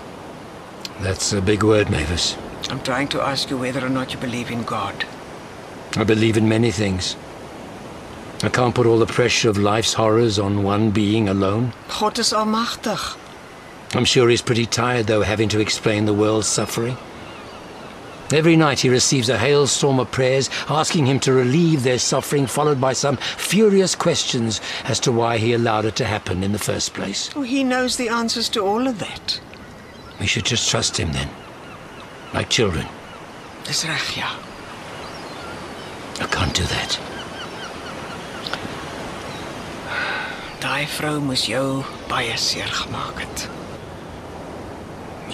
That's 1.00 1.32
a 1.32 1.42
big 1.42 1.62
word, 1.62 1.90
Mavis. 1.90 2.36
I'm 2.70 2.82
trying 2.82 3.08
to 3.08 3.20
ask 3.20 3.50
you 3.50 3.58
whether 3.58 3.84
or 3.84 3.90
not 3.90 4.12
you 4.14 4.18
believe 4.18 4.50
in 4.50 4.62
God. 4.64 5.04
I 5.96 6.04
believe 6.04 6.36
in 6.36 6.48
many 6.48 6.70
things. 6.70 7.16
I 8.42 8.50
can't 8.50 8.74
put 8.74 8.86
all 8.86 8.98
the 8.98 9.06
pressure 9.06 9.48
of 9.48 9.56
life's 9.56 9.94
horrors 9.94 10.38
on 10.38 10.62
one 10.62 10.90
being 10.90 11.28
alone. 11.28 11.72
God 12.00 12.18
is 12.18 12.34
almagtig. 12.34 13.16
I'm 13.94 14.04
sure 14.04 14.28
he's 14.28 14.42
pretty 14.42 14.66
tired, 14.66 15.06
though, 15.06 15.22
having 15.22 15.48
to 15.50 15.60
explain 15.60 16.04
the 16.04 16.12
world's 16.12 16.46
suffering. 16.46 16.98
Every 18.32 18.56
night 18.56 18.80
he 18.80 18.88
receives 18.88 19.28
a 19.28 19.38
hailstorm 19.38 20.00
of 20.00 20.10
prayers 20.10 20.50
asking 20.68 21.06
him 21.06 21.20
to 21.20 21.32
relieve 21.32 21.82
their 21.82 21.98
suffering, 21.98 22.46
followed 22.46 22.80
by 22.80 22.92
some 22.92 23.16
furious 23.16 23.94
questions 23.94 24.60
as 24.84 24.98
to 25.00 25.12
why 25.12 25.38
he 25.38 25.52
allowed 25.52 25.84
it 25.84 25.96
to 25.96 26.04
happen 26.04 26.42
in 26.42 26.52
the 26.52 26.58
first 26.58 26.92
place. 26.92 27.30
Oh, 27.36 27.42
he 27.42 27.62
knows 27.62 27.96
the 27.96 28.08
answers 28.08 28.48
to 28.50 28.60
all 28.60 28.86
of 28.86 28.98
that. 28.98 29.40
We 30.18 30.26
should 30.26 30.44
just 30.44 30.68
trust 30.68 30.98
him 30.98 31.12
then. 31.12 31.30
Like 32.34 32.50
children. 32.50 32.86
Dis 33.64 33.86
reg, 33.86 34.16
ja. 34.16 34.28
I 36.20 36.26
can't 36.26 36.54
do 36.54 36.64
that. 36.64 36.98
Daai 40.60 40.86
vrou 40.86 41.20
moes 41.20 41.44
jou 41.46 41.84
baie 42.08 42.36
seer 42.36 42.68
gemaak 42.68 43.20
het. 43.20 43.48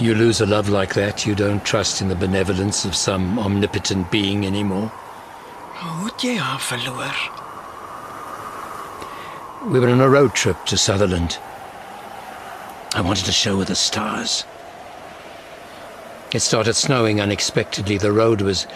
You 0.00 0.14
lose 0.14 0.40
a 0.40 0.46
love 0.46 0.68
like 0.68 0.94
that, 0.94 1.26
you 1.26 1.34
don't 1.34 1.64
trust 1.64 2.00
in 2.00 2.08
the 2.08 2.16
benevolence 2.16 2.84
of 2.84 2.96
some 2.96 3.38
omnipotent 3.38 4.10
being 4.10 4.44
anymore. 4.46 4.90
Hoe 5.74 6.04
het 6.04 6.22
jy 6.22 6.36
haar 6.36 6.60
verloor? 6.60 7.14
We 9.70 9.78
were 9.78 9.90
on 9.90 10.00
a 10.00 10.08
road 10.08 10.34
trip 10.34 10.64
to 10.66 10.76
Sutherland. 10.76 11.38
I 12.94 13.00
wanted 13.00 13.26
to 13.26 13.32
show 13.32 13.58
her 13.58 13.64
the 13.64 13.76
stars. 13.76 14.44
It 16.34 16.40
started 16.40 16.74
snowing 16.74 17.20
unexpectedly. 17.20 17.98
The 17.98 18.10
road 18.10 18.40
was 18.40 18.66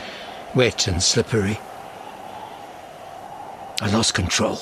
wet 0.55 0.87
and 0.87 1.03
slippery. 1.03 1.59
I 3.81 3.91
lost 3.91 4.15
control. 4.15 4.59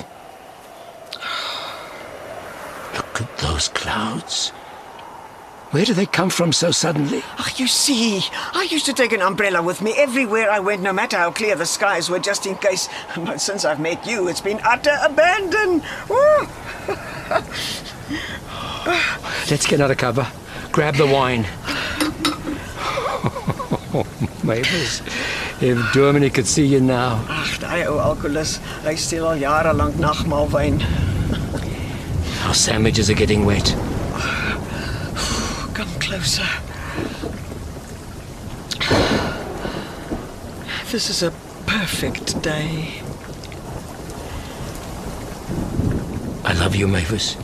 Look 2.93 3.21
at 3.21 3.37
those 3.37 3.69
clouds. 3.69 4.51
Where 5.71 5.85
do 5.85 5.93
they 5.93 6.05
come 6.05 6.29
from 6.29 6.53
so 6.53 6.71
suddenly? 6.71 7.23
Ag, 7.37 7.59
you 7.59 7.67
see, 7.67 8.21
I 8.53 8.67
used 8.69 8.85
to 8.85 8.93
take 8.93 9.11
an 9.11 9.21
umbrella 9.21 9.61
with 9.61 9.81
me 9.81 9.93
everywhere 9.97 10.49
I 10.49 10.59
went, 10.59 10.81
no 10.81 10.93
matter 10.93 11.17
how 11.17 11.31
clear 11.31 11.55
the 11.55 11.65
skies 11.65 12.09
were, 12.09 12.19
just 12.19 12.45
in 12.45 12.55
case. 12.55 12.87
But 13.17 13.41
since 13.41 13.65
I've 13.65 13.79
met 13.79 14.05
you, 14.05 14.27
it's 14.27 14.41
been 14.41 14.59
utter 14.63 14.97
abandon. 15.01 15.81
Let's 19.49 19.65
get 19.65 19.81
under 19.81 19.95
cover. 19.95 20.27
Grab 20.71 20.95
the 20.95 21.07
wine. 21.07 21.45
Oh, 23.97 24.05
Mavis, 24.43 25.01
if 25.61 25.77
Germany 25.93 26.29
could 26.29 26.47
see 26.47 26.65
you 26.65 26.81
now. 26.81 27.23
Ag, 27.29 27.59
daai 27.61 27.85
ou 27.87 27.99
alkoholus, 27.99 28.57
hy 28.83 28.95
steel 28.95 29.27
al 29.29 29.39
jare 29.39 29.73
lank 29.73 29.95
nagmaalwyn. 29.95 30.81
Our 32.45 32.53
sandwiches 32.53 33.09
are 33.09 33.17
getting 33.17 33.45
wet. 33.45 33.73
Come 35.73 35.93
closer. 35.99 36.47
This 40.91 41.09
is 41.09 41.23
a 41.23 41.31
perfect 41.65 42.41
day. 42.41 43.01
I 46.45 46.53
love 46.53 46.75
you, 46.75 46.87
Mavis. 46.87 47.35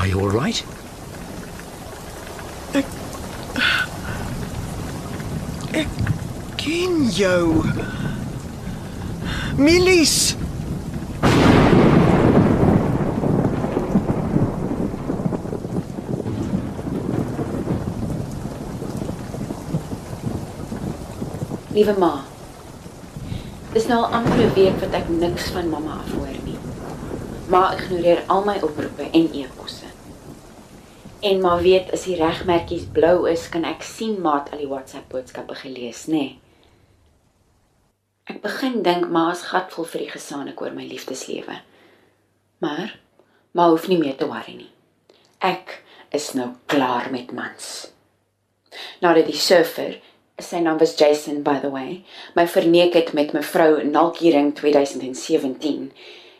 Are 0.00 0.06
you 0.06 0.18
all 0.18 0.30
right? 0.30 0.64
Ken 6.56 7.10
jou. 7.10 7.64
Milies. 9.56 10.36
Liewe 21.68 21.98
ma. 21.98 22.24
Dis 23.72 23.86
nou 23.86 24.00
al 24.00 24.08
amper 24.12 24.40
'n 24.48 24.52
week 24.56 24.80
wat 24.80 24.96
ek 24.96 25.08
niks 25.08 25.52
van 25.52 25.68
mamma 25.68 26.00
af 26.00 26.12
hoor 26.16 26.36
nie. 26.48 26.58
Ma 27.52 27.62
ignoreer 27.76 28.24
al 28.26 28.44
my 28.44 28.58
oproepe 28.64 29.10
en 29.12 29.32
e-posse. 29.32 29.89
En 31.20 31.40
ma 31.40 31.58
weet 31.60 31.90
as 31.92 32.06
die 32.08 32.16
regmerkies 32.16 32.86
blou 32.96 33.26
is, 33.28 33.48
kan 33.52 33.66
ek 33.68 33.84
sien 33.84 34.16
ma 34.24 34.38
het 34.38 34.54
al 34.54 34.62
die 34.62 34.70
WhatsApp 34.70 35.10
boodskappe 35.12 35.58
gelees, 35.60 36.06
nê? 36.08 36.22
Nee. 36.24 36.38
Ek 38.30 38.38
begin 38.44 38.80
dink 38.86 39.08
ma 39.10 39.26
is 39.34 39.42
gatvol 39.50 39.88
vir 39.90 40.04
die 40.06 40.12
gesaanik 40.12 40.60
oor 40.62 40.72
my 40.72 40.86
liefdeslewe. 40.86 41.58
Maar 42.62 42.94
ma 43.58 43.66
hoef 43.72 43.88
nie 43.90 43.98
meer 44.00 44.16
te 44.16 44.28
worry 44.30 44.54
nie. 44.54 44.70
Ek 45.44 45.80
is 46.14 46.30
nou 46.38 46.52
klaar 46.70 47.10
met 47.12 47.34
mans. 47.36 47.90
Nadat 49.02 49.26
die 49.28 49.36
surfer 49.36 49.98
sy 50.40 50.60
naam 50.64 50.78
was 50.80 50.94
Jason 50.96 51.42
by 51.44 51.58
the 51.60 51.68
way, 51.72 52.00
my 52.36 52.46
verneek 52.48 52.94
het 52.96 53.12
met 53.12 53.34
mevrou 53.36 53.82
Nalkiering 53.84 54.54
2017, 54.56 55.90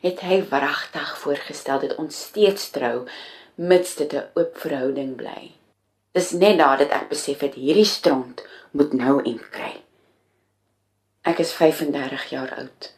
het 0.00 0.22
hy 0.24 0.40
wragtig 0.48 1.10
voorgestel 1.20 1.82
dat 1.82 1.98
ons 2.00 2.22
steeds 2.30 2.70
trou 2.72 3.04
mits 3.60 3.96
dit 3.96 4.12
'n 4.12 4.28
oop 4.34 4.56
verhouding 4.58 5.16
bly. 5.16 5.52
Dis 6.12 6.30
net 6.30 6.56
nadat 6.56 6.90
ek 6.90 7.08
besef 7.08 7.40
het 7.40 7.54
hierdie 7.54 7.84
stront 7.84 8.40
moet 8.70 8.92
nou 8.92 9.20
end 9.22 9.50
kry. 9.50 9.82
Ek 11.22 11.38
is 11.38 11.52
35 11.52 12.24
jaar 12.30 12.54
oud, 12.56 12.92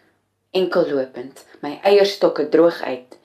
enkellopend, 0.50 1.44
my 1.60 1.80
eierstokke 1.82 2.48
droog 2.48 2.82
uit 2.82 3.18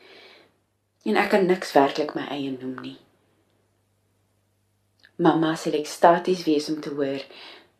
en 1.06 1.16
ek 1.16 1.30
kan 1.30 1.46
niks 1.46 1.72
werklik 1.72 2.16
my 2.16 2.26
eie 2.34 2.52
noem 2.52 2.76
nie. 2.82 2.98
Mamma 5.16 5.56
sal 5.56 5.74
ekstaties 5.74 6.44
wees 6.44 6.70
om 6.70 6.82
te 6.82 6.90
hoor 6.90 7.22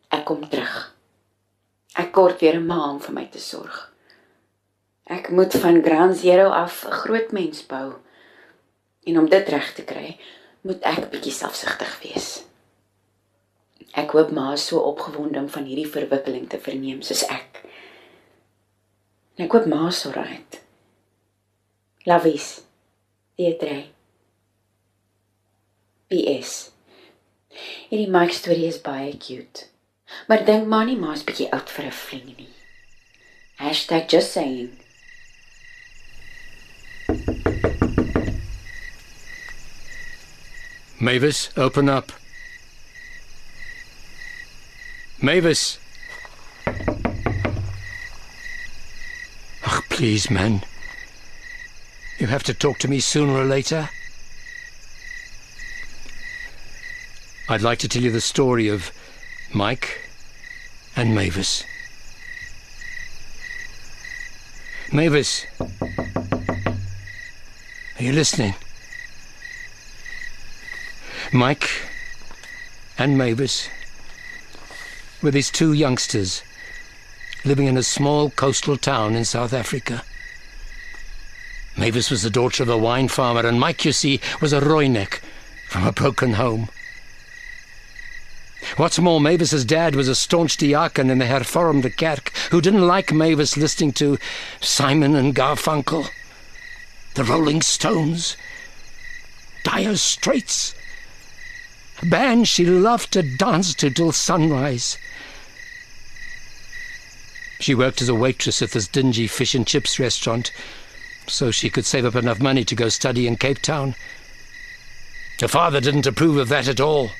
ek 0.08 0.24
kom 0.24 0.48
terug. 0.48 0.94
Ek 1.94 2.12
kort 2.12 2.40
weer 2.40 2.56
'n 2.56 2.66
ma 2.66 2.90
om 2.90 3.00
vir 3.00 3.14
my 3.14 3.26
te 3.26 3.38
sorg. 3.38 3.92
Ek 5.06 5.30
moet 5.30 5.52
van 5.52 5.82
Grand 5.82 6.16
Zero 6.16 6.48
af 6.50 6.84
'n 6.86 6.90
groot 6.90 7.32
mens 7.32 7.66
bou. 7.66 7.94
En 9.08 9.18
om 9.18 9.28
dit 9.32 9.48
reg 9.48 9.72
te 9.74 9.84
kry, 9.88 10.12
moet 10.66 10.84
ek 10.86 11.08
bietjie 11.12 11.32
selfsugtig 11.32 11.94
wees. 12.04 12.28
Ek 13.96 14.12
hoop 14.12 14.32
ma 14.34 14.50
is 14.52 14.66
so 14.68 14.82
opgewonde 14.84 15.40
om 15.40 15.48
van 15.52 15.66
hierdie 15.68 15.88
verwikkeling 15.88 16.48
te 16.52 16.60
verneem 16.60 17.00
soos 17.06 17.24
ek. 17.32 17.62
En 19.38 19.46
ek 19.46 19.54
hoop 19.56 19.68
ma 19.70 19.86
is 19.88 20.02
alright. 20.08 20.60
Lavies. 22.08 22.50
Dietrey. 23.38 23.86
PS. 26.10 26.52
Hierdie 27.88 28.10
Mike 28.12 28.36
storie 28.36 28.68
is 28.68 28.80
baie 28.82 29.12
cute. 29.16 29.68
Maar 30.28 30.44
dink 30.48 30.68
maar 30.68 30.86
nie 30.88 30.96
ma's 30.96 31.24
bietjie 31.24 31.50
oud 31.52 31.68
vir 31.70 31.86
'n 31.86 31.96
fling 32.02 32.28
nie. 32.36 32.52
#just 34.08 34.32
saying. 34.32 34.87
Mavis, 41.00 41.50
open 41.56 41.88
up. 41.88 42.10
Mavis. 45.22 45.78
Ach, 49.64 49.82
please, 49.88 50.28
man. 50.28 50.62
You 52.18 52.26
have 52.26 52.42
to 52.44 52.54
talk 52.54 52.78
to 52.78 52.88
me 52.88 52.98
sooner 52.98 53.32
or 53.32 53.44
later. 53.44 53.90
I'd 57.48 57.62
like 57.62 57.78
to 57.78 57.88
tell 57.88 58.02
you 58.02 58.10
the 58.10 58.20
story 58.20 58.66
of 58.66 58.90
Mike 59.54 60.00
and 60.96 61.14
Mavis. 61.14 61.62
Mavis. 64.92 65.46
Are 65.60 65.68
you 68.02 68.12
listening? 68.12 68.54
Mike 71.32 71.68
and 72.96 73.18
Mavis 73.18 73.68
were 75.22 75.30
his 75.30 75.50
two 75.50 75.74
youngsters 75.74 76.42
living 77.44 77.66
in 77.66 77.76
a 77.76 77.82
small 77.82 78.30
coastal 78.30 78.78
town 78.78 79.14
in 79.14 79.26
South 79.26 79.52
Africa. 79.52 80.02
Mavis 81.76 82.10
was 82.10 82.22
the 82.22 82.30
daughter 82.30 82.62
of 82.62 82.70
a 82.70 82.78
wine 82.78 83.08
farmer, 83.08 83.46
and 83.46 83.60
Mike, 83.60 83.84
you 83.84 83.92
see, 83.92 84.20
was 84.40 84.54
a 84.54 84.60
rooinek 84.60 85.20
from 85.68 85.86
a 85.86 85.92
broken 85.92 86.32
home. 86.32 86.70
What's 88.78 88.98
more, 88.98 89.20
Mavis's 89.20 89.66
dad 89.66 89.94
was 89.94 90.08
a 90.08 90.14
staunch 90.14 90.56
diaken 90.56 91.10
in 91.10 91.18
the 91.18 91.26
Hervormde 91.26 91.94
Kerk 91.96 92.30
who 92.50 92.62
didn't 92.62 92.86
like 92.86 93.12
Mavis 93.12 93.56
listening 93.56 93.92
to 93.92 94.18
Simon 94.60 95.14
and 95.14 95.34
Garfunkel, 95.34 96.08
the 97.14 97.24
Rolling 97.24 97.60
Stones, 97.60 98.36
Dire 99.62 99.96
Straits, 99.96 100.74
band 102.02 102.48
she 102.48 102.64
loved 102.64 103.12
to 103.12 103.22
dance 103.22 103.74
to 103.74 103.90
till 103.90 104.12
sunrise. 104.12 104.98
She 107.60 107.74
worked 107.74 108.00
as 108.00 108.08
a 108.08 108.14
waitress 108.14 108.62
at 108.62 108.70
this 108.70 108.86
dingy 108.86 109.26
fish 109.26 109.54
and 109.54 109.66
chips 109.66 109.98
restaurant 109.98 110.52
so 111.26 111.50
she 111.50 111.70
could 111.70 111.84
save 111.84 112.04
up 112.04 112.14
enough 112.14 112.40
money 112.40 112.64
to 112.64 112.74
go 112.74 112.88
study 112.88 113.26
in 113.26 113.36
Cape 113.36 113.60
Town. 113.60 113.94
Her 115.40 115.48
father 115.48 115.80
didn't 115.80 116.06
approve 116.06 116.36
of 116.36 116.48
that 116.48 116.68
at 116.68 116.80
all. 116.80 117.10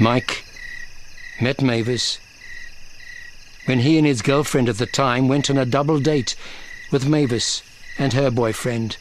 Mike 0.00 0.44
met 1.40 1.60
Mavis 1.60 2.18
when 3.66 3.80
he 3.80 3.98
and 3.98 4.06
his 4.06 4.22
girlfriend 4.22 4.68
at 4.68 4.78
the 4.78 4.86
time 4.86 5.28
went 5.28 5.48
on 5.48 5.58
a 5.58 5.64
double 5.64 6.00
date 6.00 6.34
with 6.90 7.08
Mavis 7.08 7.62
and 7.98 8.12
her 8.12 8.30
boyfriend. 8.30 8.96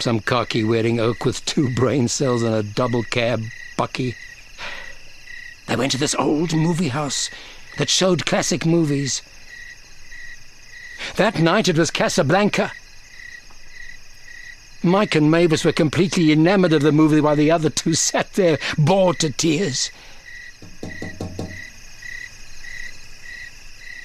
Some 0.00 0.20
khaki 0.20 0.62
wearing 0.62 1.00
oak 1.00 1.24
with 1.24 1.44
two 1.44 1.74
brain 1.74 2.06
cells 2.06 2.42
and 2.42 2.54
a 2.54 2.62
double 2.62 3.02
cab 3.02 3.42
bucky. 3.76 4.14
They 5.66 5.76
went 5.76 5.92
to 5.92 5.98
this 5.98 6.14
old 6.14 6.54
movie 6.54 6.88
house 6.88 7.30
that 7.78 7.88
showed 7.88 8.24
classic 8.24 8.64
movies. 8.64 9.22
That 11.16 11.40
night 11.40 11.68
it 11.68 11.76
was 11.76 11.90
Casablanca. 11.90 12.72
Mike 14.84 15.16
and 15.16 15.30
Mavis 15.30 15.64
were 15.64 15.72
completely 15.72 16.30
enamored 16.30 16.72
of 16.72 16.82
the 16.82 16.92
movie 16.92 17.20
while 17.20 17.36
the 17.36 17.50
other 17.50 17.68
two 17.68 17.94
sat 18.08 18.32
there 18.34 18.58
bored 18.78 19.18
to 19.18 19.30
tears. 19.30 19.90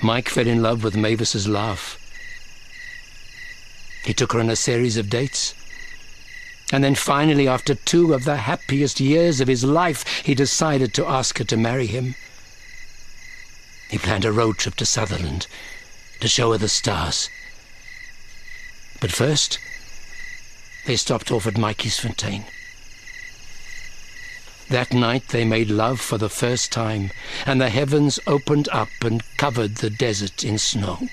Mike 0.02 0.28
fell 0.28 0.48
in 0.48 0.62
love 0.62 0.84
with 0.84 0.98
Mavis's 0.98 1.48
laugh. 1.48 2.00
He 4.04 4.14
took 4.14 4.34
her 4.34 4.40
on 4.40 4.50
a 4.50 4.56
series 4.56 4.98
of 4.98 5.10
dates. 5.10 5.54
And 6.74 6.84
then 6.84 6.96
finally, 6.96 7.48
after 7.48 7.76
two 7.76 8.16
of 8.16 8.26
the 8.26 8.36
happiest 8.36 9.00
years 9.00 9.40
of 9.40 9.48
his 9.48 9.64
life, 9.64 10.08
he 10.26 10.34
decided 10.34 10.92
to 10.96 11.06
ask 11.06 11.38
her 11.38 11.44
to 11.44 11.56
marry 11.56 11.86
him. 11.86 12.16
He 13.92 14.00
planned 14.00 14.26
a 14.26 14.32
road 14.32 14.58
trip 14.58 14.74
to 14.78 14.86
Sutherland 14.88 15.46
to 16.20 16.28
show 16.28 16.52
her 16.52 16.58
the 16.58 16.68
stars. 16.68 17.30
But 19.00 19.12
first, 19.12 19.60
they 20.88 20.96
stopped 20.96 21.32
off 21.32 21.46
at 21.46 21.54
Matjiesfontein. 21.54 22.46
That 24.68 24.94
night 24.94 25.28
they 25.28 25.46
made 25.46 25.70
love 25.70 26.02
for 26.02 26.18
the 26.18 26.28
first 26.28 26.72
time, 26.72 27.12
and 27.46 27.62
the 27.62 27.70
heavens 27.70 28.20
opened 28.26 28.68
up 28.70 28.90
and 29.04 29.22
covered 29.38 29.76
the 29.76 29.92
desert 29.92 30.44
in 30.44 30.58
snow. 30.58 31.08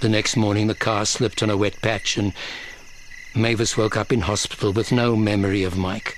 The 0.00 0.08
next 0.08 0.34
morning 0.34 0.66
the 0.66 0.74
car 0.74 1.04
slipped 1.04 1.42
on 1.42 1.50
a 1.50 1.58
wet 1.58 1.82
patch, 1.82 2.16
and 2.16 2.32
Mavis 3.34 3.76
woke 3.76 3.98
up 3.98 4.10
in 4.10 4.22
hospital 4.22 4.72
with 4.72 4.90
no 4.90 5.14
memory 5.14 5.62
of 5.62 5.76
Mike. 5.76 6.16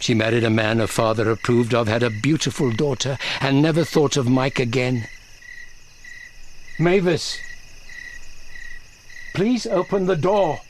She 0.00 0.14
married 0.14 0.42
a 0.42 0.48
man 0.48 0.78
her 0.78 0.86
father 0.86 1.30
approved 1.30 1.74
of, 1.74 1.88
had 1.88 2.02
a 2.02 2.08
beautiful 2.08 2.72
daughter, 2.72 3.18
and 3.42 3.60
never 3.60 3.84
thought 3.84 4.16
of 4.16 4.26
Mike 4.26 4.58
again. 4.58 5.06
Mavis, 6.78 7.38
please 9.34 9.66
open 9.66 10.06
the 10.06 10.16
door. 10.16 10.60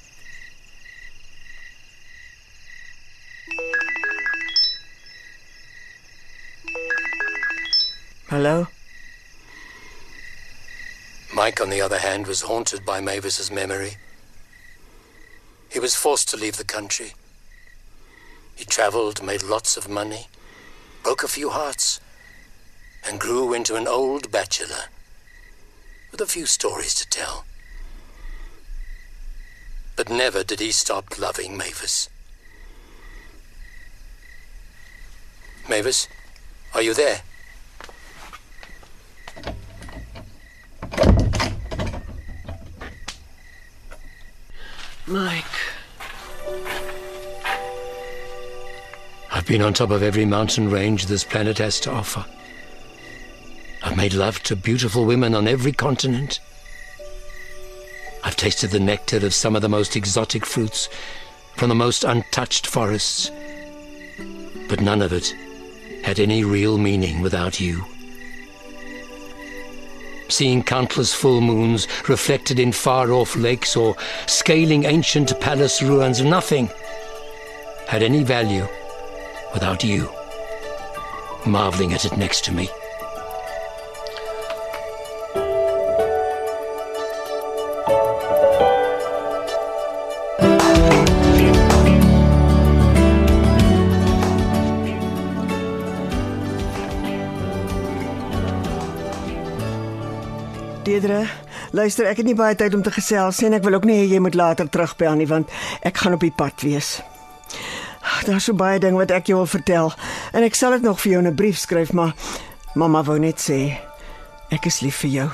Hallo? 8.28 8.66
Mike, 11.34 11.60
on 11.60 11.70
the 11.70 11.80
other 11.80 11.98
hand, 11.98 12.26
was 12.26 12.42
haunted 12.42 12.84
by 12.84 13.00
Mavis's 13.00 13.50
memory. 13.50 13.96
He 15.70 15.78
was 15.78 15.94
forced 15.94 16.28
to 16.28 16.36
leave 16.36 16.58
the 16.58 16.64
country. 16.64 17.14
He 18.54 18.66
traveled, 18.66 19.22
made 19.22 19.42
lots 19.42 19.78
of 19.78 19.88
money, 19.88 20.26
broke 21.02 21.22
a 21.22 21.28
few 21.28 21.48
hearts, 21.48 22.00
and 23.08 23.18
grew 23.18 23.54
into 23.54 23.76
an 23.76 23.88
old 23.88 24.30
bachelor 24.30 24.90
with 26.10 26.20
a 26.20 26.26
few 26.26 26.44
stories 26.44 26.94
to 26.94 27.08
tell. 27.08 27.46
But 29.96 30.10
never 30.10 30.44
did 30.44 30.60
he 30.60 30.70
stop 30.70 31.18
loving 31.18 31.56
Mavis. 31.56 32.10
Mavis, 35.66 36.08
are 36.74 36.82
you 36.82 36.92
there? 36.92 37.22
Mike. 45.12 45.44
I've 49.30 49.46
been 49.46 49.60
on 49.60 49.74
top 49.74 49.90
of 49.90 50.02
every 50.02 50.24
mountain 50.24 50.70
range 50.70 51.04
this 51.04 51.22
planet 51.22 51.58
has 51.58 51.78
to 51.80 51.90
offer. 51.90 52.24
I've 53.82 53.96
made 53.96 54.14
love 54.14 54.42
to 54.44 54.56
beautiful 54.56 55.04
women 55.04 55.34
on 55.34 55.46
every 55.46 55.72
continent. 55.72 56.40
I've 58.24 58.36
tasted 58.36 58.70
the 58.70 58.80
nectar 58.80 59.18
of 59.18 59.34
some 59.34 59.54
of 59.54 59.60
the 59.60 59.68
most 59.68 59.96
exotic 59.96 60.46
fruits 60.46 60.88
from 61.56 61.68
the 61.68 61.74
most 61.74 62.04
untouched 62.04 62.66
forests. 62.66 63.30
But 64.70 64.80
none 64.80 65.02
of 65.02 65.12
it 65.12 65.34
had 66.04 66.20
any 66.20 66.42
real 66.42 66.78
meaning 66.78 67.20
without 67.20 67.60
you. 67.60 67.84
Seeing 70.32 70.62
countless 70.62 71.12
full 71.12 71.42
moons 71.42 71.86
reflected 72.08 72.58
in 72.58 72.72
far 72.72 73.12
off 73.12 73.36
lakes 73.36 73.76
or 73.76 73.94
scaling 74.26 74.86
ancient 74.86 75.38
palace 75.40 75.82
ruins, 75.82 76.22
nothing 76.22 76.70
had 77.86 78.02
any 78.02 78.24
value 78.24 78.66
without 79.52 79.84
you 79.84 80.08
marveling 81.44 81.92
at 81.92 82.06
it 82.06 82.16
next 82.16 82.46
to 82.46 82.52
me. 82.52 82.70
Deidre, 101.02 101.26
luister, 101.74 102.06
ek 102.06 102.20
het 102.20 102.28
nie 102.28 102.36
baie 102.38 102.54
tyd 102.54 102.76
om 102.76 102.82
te 102.86 102.90
gesels 102.94 103.40
nie 103.40 103.48
en 103.48 103.56
ek 103.56 103.64
wil 103.66 103.74
ook 103.74 103.86
nie 103.88 103.96
hê 103.98 104.04
jy 104.06 104.20
moet 104.22 104.36
later 104.38 104.68
terugbel 104.70 105.16
nie 105.18 105.26
want 105.26 105.50
ek 105.82 105.96
gaan 105.98 106.14
op 106.14 106.22
die 106.22 106.30
pad 106.30 106.62
wees. 106.62 107.00
Daar's 108.28 108.46
so 108.46 108.54
baie 108.54 108.78
ding 108.78 108.94
wat 108.94 109.10
ek 109.10 109.32
jou 109.32 109.40
wil 109.40 109.48
vertel 109.50 109.90
en 110.30 110.46
ek 110.46 110.54
sal 110.54 110.76
dit 110.76 110.84
nog 110.86 111.00
vir 111.02 111.12
jou 111.12 111.22
in 111.24 111.26
'n 111.26 111.34
brief 111.34 111.58
skryf, 111.58 111.90
maar 111.92 112.14
mamma 112.78 113.02
wou 113.02 113.18
net 113.18 113.42
sê 113.42 113.74
ek 114.54 114.66
is 114.70 114.78
lief 114.80 115.02
vir 115.02 115.10
jou. 115.10 115.28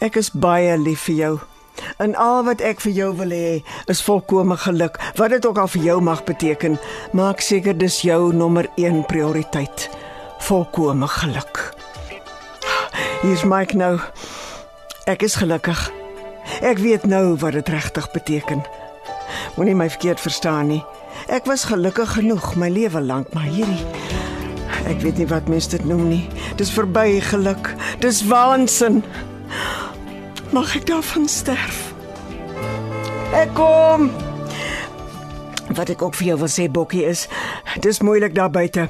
Ek 0.00 0.16
is 0.16 0.30
baie 0.34 0.74
lief 0.78 1.06
vir 1.06 1.14
jou. 1.14 1.40
En 2.02 2.16
al 2.16 2.42
wat 2.42 2.60
ek 2.60 2.80
vir 2.80 2.92
jou 2.92 3.14
wil 3.14 3.30
hê 3.30 3.62
is 3.86 4.02
volkomme 4.02 4.56
geluk. 4.56 4.98
Wat 5.14 5.30
dit 5.30 5.46
ook 5.46 5.58
al 5.58 5.68
vir 5.68 5.82
jou 5.82 6.00
mag 6.00 6.24
beteken, 6.24 6.78
maak 7.12 7.40
seker 7.40 7.78
dis 7.78 8.02
jou 8.02 8.32
nommer 8.32 8.66
1 8.74 9.06
prioriteit. 9.06 9.90
Volkomme 10.38 11.06
geluk. 11.06 11.74
Hier's 13.22 13.44
Mike 13.44 13.76
nou. 13.76 14.00
Ek 15.06 15.22
is 15.22 15.36
gelukkig. 15.38 15.78
Ek 16.66 16.80
weet 16.82 17.04
nou 17.06 17.36
wat 17.38 17.54
dit 17.54 17.68
regtig 17.70 18.08
beteken. 18.10 18.64
Moenie 19.54 19.76
my 19.78 19.86
verkeerd 19.86 20.18
verstaan 20.18 20.66
nie. 20.66 20.80
Ek 21.30 21.46
was 21.46 21.68
gelukkig 21.70 22.16
genoeg 22.16 22.56
my 22.58 22.66
lewe 22.74 22.98
lank, 23.00 23.30
maar 23.30 23.46
hierdie 23.46 23.84
ek 24.90 24.98
weet 25.02 25.20
nie 25.22 25.28
wat 25.30 25.46
mense 25.50 25.70
dit 25.70 25.84
noem 25.86 26.08
nie. 26.10 26.24
Dis 26.58 26.72
verby 26.74 27.20
geluk. 27.22 27.70
Dis 28.02 28.24
waansin. 28.26 29.04
Mag 30.50 30.74
ek 30.74 30.88
daarvan 30.90 31.30
sterf? 31.30 31.94
Ek 33.30 33.54
kom. 33.54 34.10
Wat 35.70 35.94
ek 35.94 36.02
ook 36.02 36.18
vir 36.18 36.32
jou 36.32 36.40
wil 36.42 36.50
sê, 36.50 36.66
Bokkie, 36.66 37.06
is 37.06 37.28
dis 37.78 38.02
moeilik 38.02 38.34
daar 38.34 38.50
buite. 38.50 38.88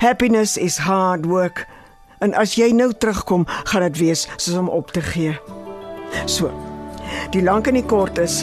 Happiness 0.00 0.56
is 0.56 0.80
hard 0.88 1.28
work. 1.28 1.66
En 2.24 2.32
as 2.32 2.56
jy 2.56 2.72
nou 2.72 2.88
terugkom, 2.96 3.44
gaan 3.68 3.88
dit 3.88 4.04
wees 4.04 4.28
soos 4.36 4.56
om 4.56 4.72
op 4.72 4.96
te 4.96 5.04
gee. 5.12 5.36
So. 6.26 6.50
Die 7.32 7.42
lank 7.42 7.66
en 7.70 7.74
die 7.78 7.84
kort 7.88 8.18
is 8.18 8.42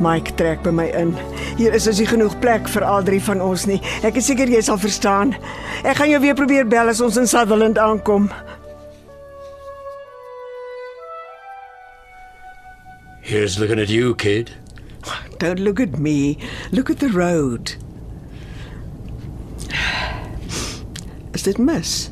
Mike 0.00 0.34
trek 0.36 0.62
by 0.62 0.70
my 0.70 0.86
in. 0.92 1.14
Hier 1.56 1.72
is 1.74 1.86
as 1.88 1.98
jy 1.98 2.06
genoeg 2.10 2.34
plek 2.42 2.68
vir 2.68 2.84
al 2.84 3.02
drie 3.06 3.20
van 3.22 3.40
ons 3.40 3.64
nie. 3.66 3.78
Ek 4.04 4.18
is 4.20 4.26
seker 4.28 4.50
jy 4.50 4.60
sal 4.66 4.78
verstaan. 4.78 5.32
Ek 5.84 5.96
gaan 6.00 6.10
jou 6.12 6.20
weer 6.20 6.36
probeer 6.36 6.66
bel 6.68 6.90
as 6.92 7.00
ons 7.00 7.16
in 7.16 7.26
Sutherland 7.30 7.78
aankom. 7.80 8.28
Here's 13.22 13.58
looking 13.58 13.80
at 13.80 13.88
you, 13.88 14.14
kid. 14.14 14.52
Don't 15.38 15.58
look 15.58 15.80
at 15.80 15.98
me. 15.98 16.38
Look 16.72 16.90
at 16.90 16.98
the 16.98 17.08
road. 17.08 17.74
Is 21.34 21.42
dit 21.42 21.58
mis? 21.58 22.10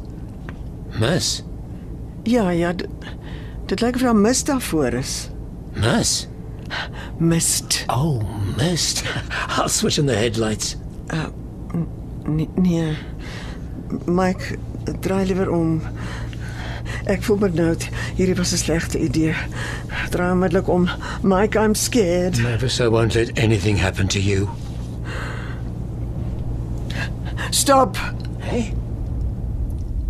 Miss, 1.00 1.42
Ja, 2.24 2.50
ja. 2.50 2.72
d- 2.72 2.86
Dit 3.66 3.80
lyk 3.80 3.94
of 3.94 4.00
daar 4.00 4.16
mis 4.16 4.44
daarvoor 4.44 4.92
is. 4.92 5.28
Miss? 5.72 6.28
Mist. 7.18 7.84
Oh, 7.86 8.22
mist. 8.56 9.02
I'll 9.56 9.68
switch 9.68 9.98
on 9.98 10.06
the 10.06 10.14
headlights. 10.14 10.76
Nee, 12.24 12.48
nee. 12.54 12.96
Mike, 14.06 14.58
draai 15.00 15.26
liewer 15.26 15.50
om. 15.50 15.82
Ek 17.04 17.22
voel 17.22 17.36
benoud. 17.36 17.88
Hierdie 18.16 18.36
was 18.36 18.52
'n 18.52 18.56
slegte 18.56 18.98
idee. 18.98 19.34
Draai 20.10 20.32
onmiddellik 20.32 20.68
om. 20.68 20.88
Mike, 21.22 21.58
I'm 21.58 21.74
scared. 21.74 22.38
Mavis, 22.38 22.80
I 22.80 22.88
won't 22.88 23.14
let 23.14 23.38
anything 23.38 23.78
happen 23.80 24.06
to 24.08 24.20
you. 24.20 24.48
Stop. 27.50 27.96
Hey? 28.38 28.74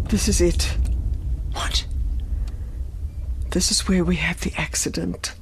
This 0.08 0.28
is 0.28 0.40
it. 0.40 0.78
This 3.54 3.70
is 3.70 3.86
where 3.86 4.02
we 4.02 4.16
had 4.16 4.38
the 4.38 4.52
accident. 4.56 5.32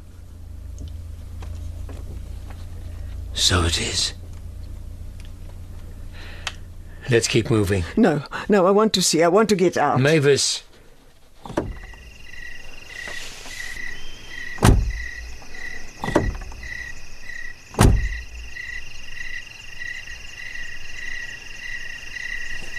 So 3.33 3.63
it 3.63 3.81
is. 3.81 4.13
Let's 7.09 7.27
keep 7.27 7.49
moving. 7.49 7.85
No, 7.97 8.23
no, 8.51 8.67
I 8.67 8.71
want 8.71 8.93
to 8.93 9.03
see. 9.03 9.23
I 9.23 9.29
want 9.29 9.49
to 9.49 9.57
get 9.57 9.79
out. 9.79 9.99
Mavis. 9.99 10.63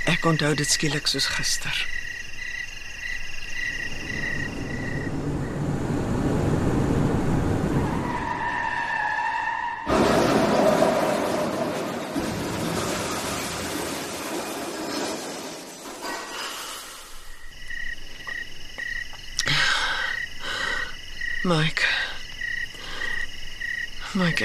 Ek 0.06 0.30
onthou 0.30 0.54
dit 0.54 0.70
skielik 0.70 1.10
soos 1.10 1.26
gister. 1.26 2.03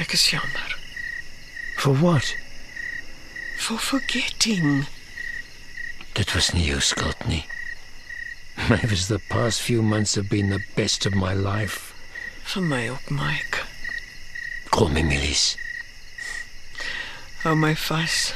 Ek 0.09 0.15
is 0.15 0.31
jammer. 0.33 0.71
For 1.77 1.93
what? 1.93 2.35
For 3.59 3.77
forgetting. 3.77 4.87
Dit 6.15 6.33
was 6.33 6.49
nie 6.57 6.65
jou 6.65 6.81
skuld 6.81 7.27
nie. 7.29 7.45
Mavis, 8.71 9.09
the 9.09 9.21
past 9.29 9.61
few 9.61 9.83
months 9.83 10.15
have 10.15 10.31
been 10.31 10.49
the 10.49 10.65
best 10.77 11.05
of 11.05 11.15
my 11.15 11.35
life. 11.35 11.93
Vir 12.55 12.65
my 12.65 12.89
ook, 12.89 13.11
Mike. 13.11 13.61
Call 14.71 14.89
me 14.89 15.03
Millies. 15.03 15.59
Hou 17.45 17.55
my 17.55 17.75
vas. 17.75 18.33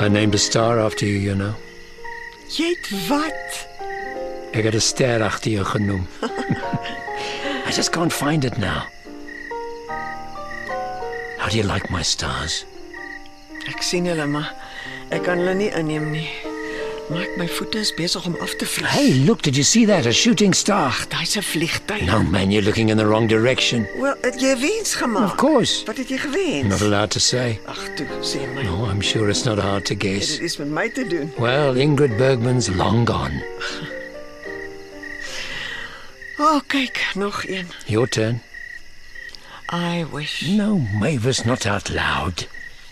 I 0.00 0.08
named 0.08 0.34
a 0.34 0.38
star 0.38 0.80
after 0.80 1.04
you, 1.04 1.20
you 1.20 1.34
know. 1.34 1.54
Jy 2.56 2.72
het 2.72 2.88
wat? 3.12 3.68
Ek 4.56 4.64
het 4.64 4.74
'n 4.74 4.80
ster 4.80 5.20
agter 5.22 5.52
jou 5.52 5.64
genoem. 5.76 6.08
I 7.70 7.72
just 7.72 7.92
can't 7.92 8.12
find 8.12 8.44
it 8.44 8.58
now. 8.58 8.88
How 11.38 11.48
do 11.48 11.56
you 11.56 11.62
like 11.62 11.88
my 11.88 12.02
stars? 12.02 12.64
Ek 13.70 13.84
sien 13.86 14.08
hulle 14.10 14.26
maar 14.26 14.48
ek 15.14 15.22
kan 15.28 15.38
hulle 15.38 15.52
nie 15.54 15.68
inneem 15.78 16.08
nie. 16.10 16.24
Maak 17.14 17.36
my 17.38 17.46
voete 17.46 17.78
is 17.78 17.92
besig 17.94 18.26
om 18.26 18.34
af 18.42 18.56
te 18.58 18.66
vlieg. 18.66 18.90
Hey, 18.90 19.12
look, 19.22 19.46
did 19.46 19.54
you 19.54 19.62
see 19.62 19.84
that? 19.86 20.08
A 20.10 20.10
shooting 20.10 20.50
star. 20.50 20.98
Daai's 21.14 21.36
'n 21.38 21.46
vliegtyg. 21.46 22.02
No, 22.10 22.24
man, 22.24 22.50
you're 22.50 22.66
looking 22.66 22.90
in 22.90 22.98
the 22.98 23.06
wrong 23.06 23.30
direction. 23.30 23.86
Wel, 24.02 24.18
het 24.26 24.40
jy 24.42 24.56
wens 24.58 24.96
gemaak? 24.98 25.30
Of 25.30 25.36
course. 25.36 25.86
Wat 25.86 26.02
het 26.02 26.10
jy 26.10 26.18
gewens? 26.18 26.66
Not 26.74 26.82
allowed 26.82 27.14
to 27.14 27.20
say. 27.20 27.60
Ag 27.70 27.94
toe, 27.94 28.10
sê 28.26 28.50
my. 28.50 28.66
No, 28.66 28.90
I'm 28.90 29.00
sure 29.00 29.30
it's 29.30 29.46
not 29.46 29.62
hard 29.62 29.86
to 29.86 29.94
guess. 29.94 30.42
Dit 30.42 30.50
is 30.50 30.56
met 30.58 30.74
my 30.74 30.88
te 30.90 31.06
doen. 31.06 31.30
Well, 31.38 31.78
Ingrid 31.78 32.18
Bergman's 32.18 32.66
long 32.68 33.06
gone. 33.06 33.38
Oh, 36.42 36.60
kyk, 36.66 37.10
nog 37.14 37.46
een. 37.46 37.68
Your 37.86 38.08
turn. 38.08 38.42
I 39.68 40.04
wish. 40.10 40.48
No, 40.48 40.78
Mavis, 40.78 41.44
not 41.44 41.66
out 41.66 41.90
loud. 41.90 42.48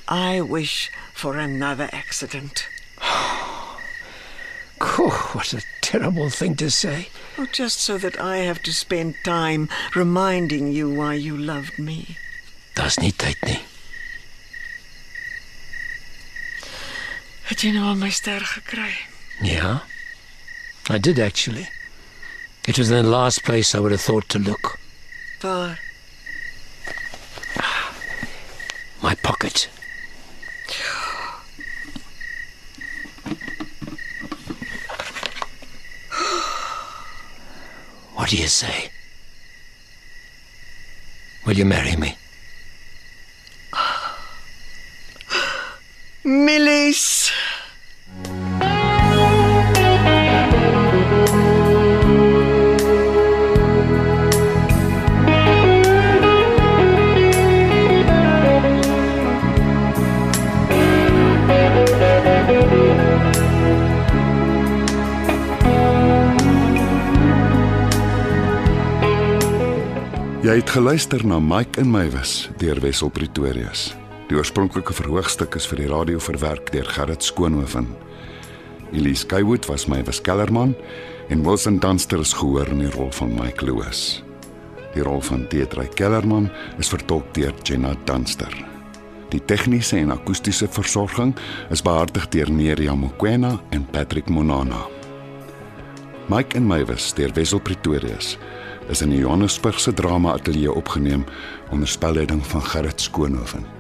I 0.07 0.43
wish 0.43 0.91
for 1.15 1.39
another 1.39 1.89
accident. 1.93 2.69
Cool, 4.79 5.11
what 5.33 5.55
a 5.55 5.63
terrible 5.81 6.29
thing 6.29 6.57
to 6.57 6.71
say. 6.71 7.09
Oh, 7.39 7.47
just 7.51 7.81
so 7.81 7.97
that 7.97 8.21
I 8.21 8.37
have 8.37 8.63
to 8.65 8.73
spend 8.73 9.15
time 9.25 9.69
reminding 9.95 10.71
you 10.73 10.91
why 10.95 11.15
you 11.15 11.37
loved 11.37 11.79
me. 11.79 12.19
Daar's 12.75 12.99
nie 13.01 13.13
tyd 13.13 13.41
nie. 13.43 13.61
Het 17.49 17.65
jy 17.65 17.73
nou 17.73 17.89
al 17.89 17.97
my 17.97 18.11
ster 18.13 18.45
gekry? 18.45 18.93
Yeah, 19.43 19.81
I 20.91 20.99
did 20.99 21.19
actually. 21.19 21.67
It 22.69 22.79
was 22.79 22.91
the 22.91 23.03
last 23.03 23.45
place 23.45 23.75
I 23.75 23.81
would 23.81 23.93
have 23.93 24.01
thought 24.03 24.29
to 24.29 24.39
look. 24.39 24.79
Waar? 25.43 25.79
My 29.03 29.15
pocket. 29.15 29.71
What 38.15 38.29
do 38.29 38.37
you 38.37 38.49
say? 38.49 38.91
Will 41.47 41.57
you 41.57 41.65
marry 41.65 41.97
me? 41.97 42.19
Het 70.69 70.77
geluister 70.77 71.27
na 71.27 71.39
Mike 71.41 71.81
en 71.81 71.89
Mywis 71.91 72.51
deur 72.61 72.77
Wessel 72.85 73.09
Pretorius. 73.09 73.95
Die 74.29 74.37
oorspronklike 74.37 74.93
verhoogstuk 74.93 75.55
is 75.57 75.65
vir 75.71 75.81
die 75.81 75.87
radio 75.89 76.21
verwerk 76.21 76.69
deur 76.75 76.85
Gerrit 76.93 77.25
Skoonhoven. 77.25 77.87
Elise 78.93 79.23
Skywood 79.23 79.65
was 79.71 79.87
Mywis 79.89 80.21
Kellerman 80.21 80.75
en 81.33 81.47
Wilson 81.47 81.79
Dunster 81.81 82.21
is 82.21 82.35
gehoor 82.37 82.69
in 82.69 82.83
die 82.85 82.91
rol 82.99 83.09
van 83.17 83.33
Mike 83.39 83.65
Lewis. 83.65 84.21
Die 84.93 85.07
rol 85.09 85.25
van 85.25 85.47
Teetry 85.49 85.89
Kellerman 85.97 86.51
is 86.77 86.93
vertolk 86.93 87.33
deur 87.33 87.57
Jenna 87.65 87.95
Dunster. 88.05 88.53
Die 89.33 89.41
tegniese 89.41 89.97
en 90.03 90.13
akoestiese 90.13 90.69
versorging 90.69 91.33
is 91.73 91.81
behartig 91.81 92.29
deur 92.37 92.53
Neria 92.53 92.93
Mokoena 92.93 93.57
en 93.73 93.89
Patrick 93.97 94.29
Monana. 94.29 94.85
Mike 96.29 96.61
en 96.61 96.69
Mywis 96.69 97.15
deur 97.17 97.33
Wessel 97.41 97.65
Pretorius 97.65 98.37
is 98.89 99.01
in 99.01 99.11
die 99.11 99.19
Johannesburgse 99.19 99.93
Drama 99.95 100.33
Ateljee 100.33 100.73
opgeneem 100.73 101.25
onder 101.71 101.89
spelleiding 101.89 102.47
van 102.47 102.63
Gerrit 102.63 103.01
Skoonhoven. 103.01 103.78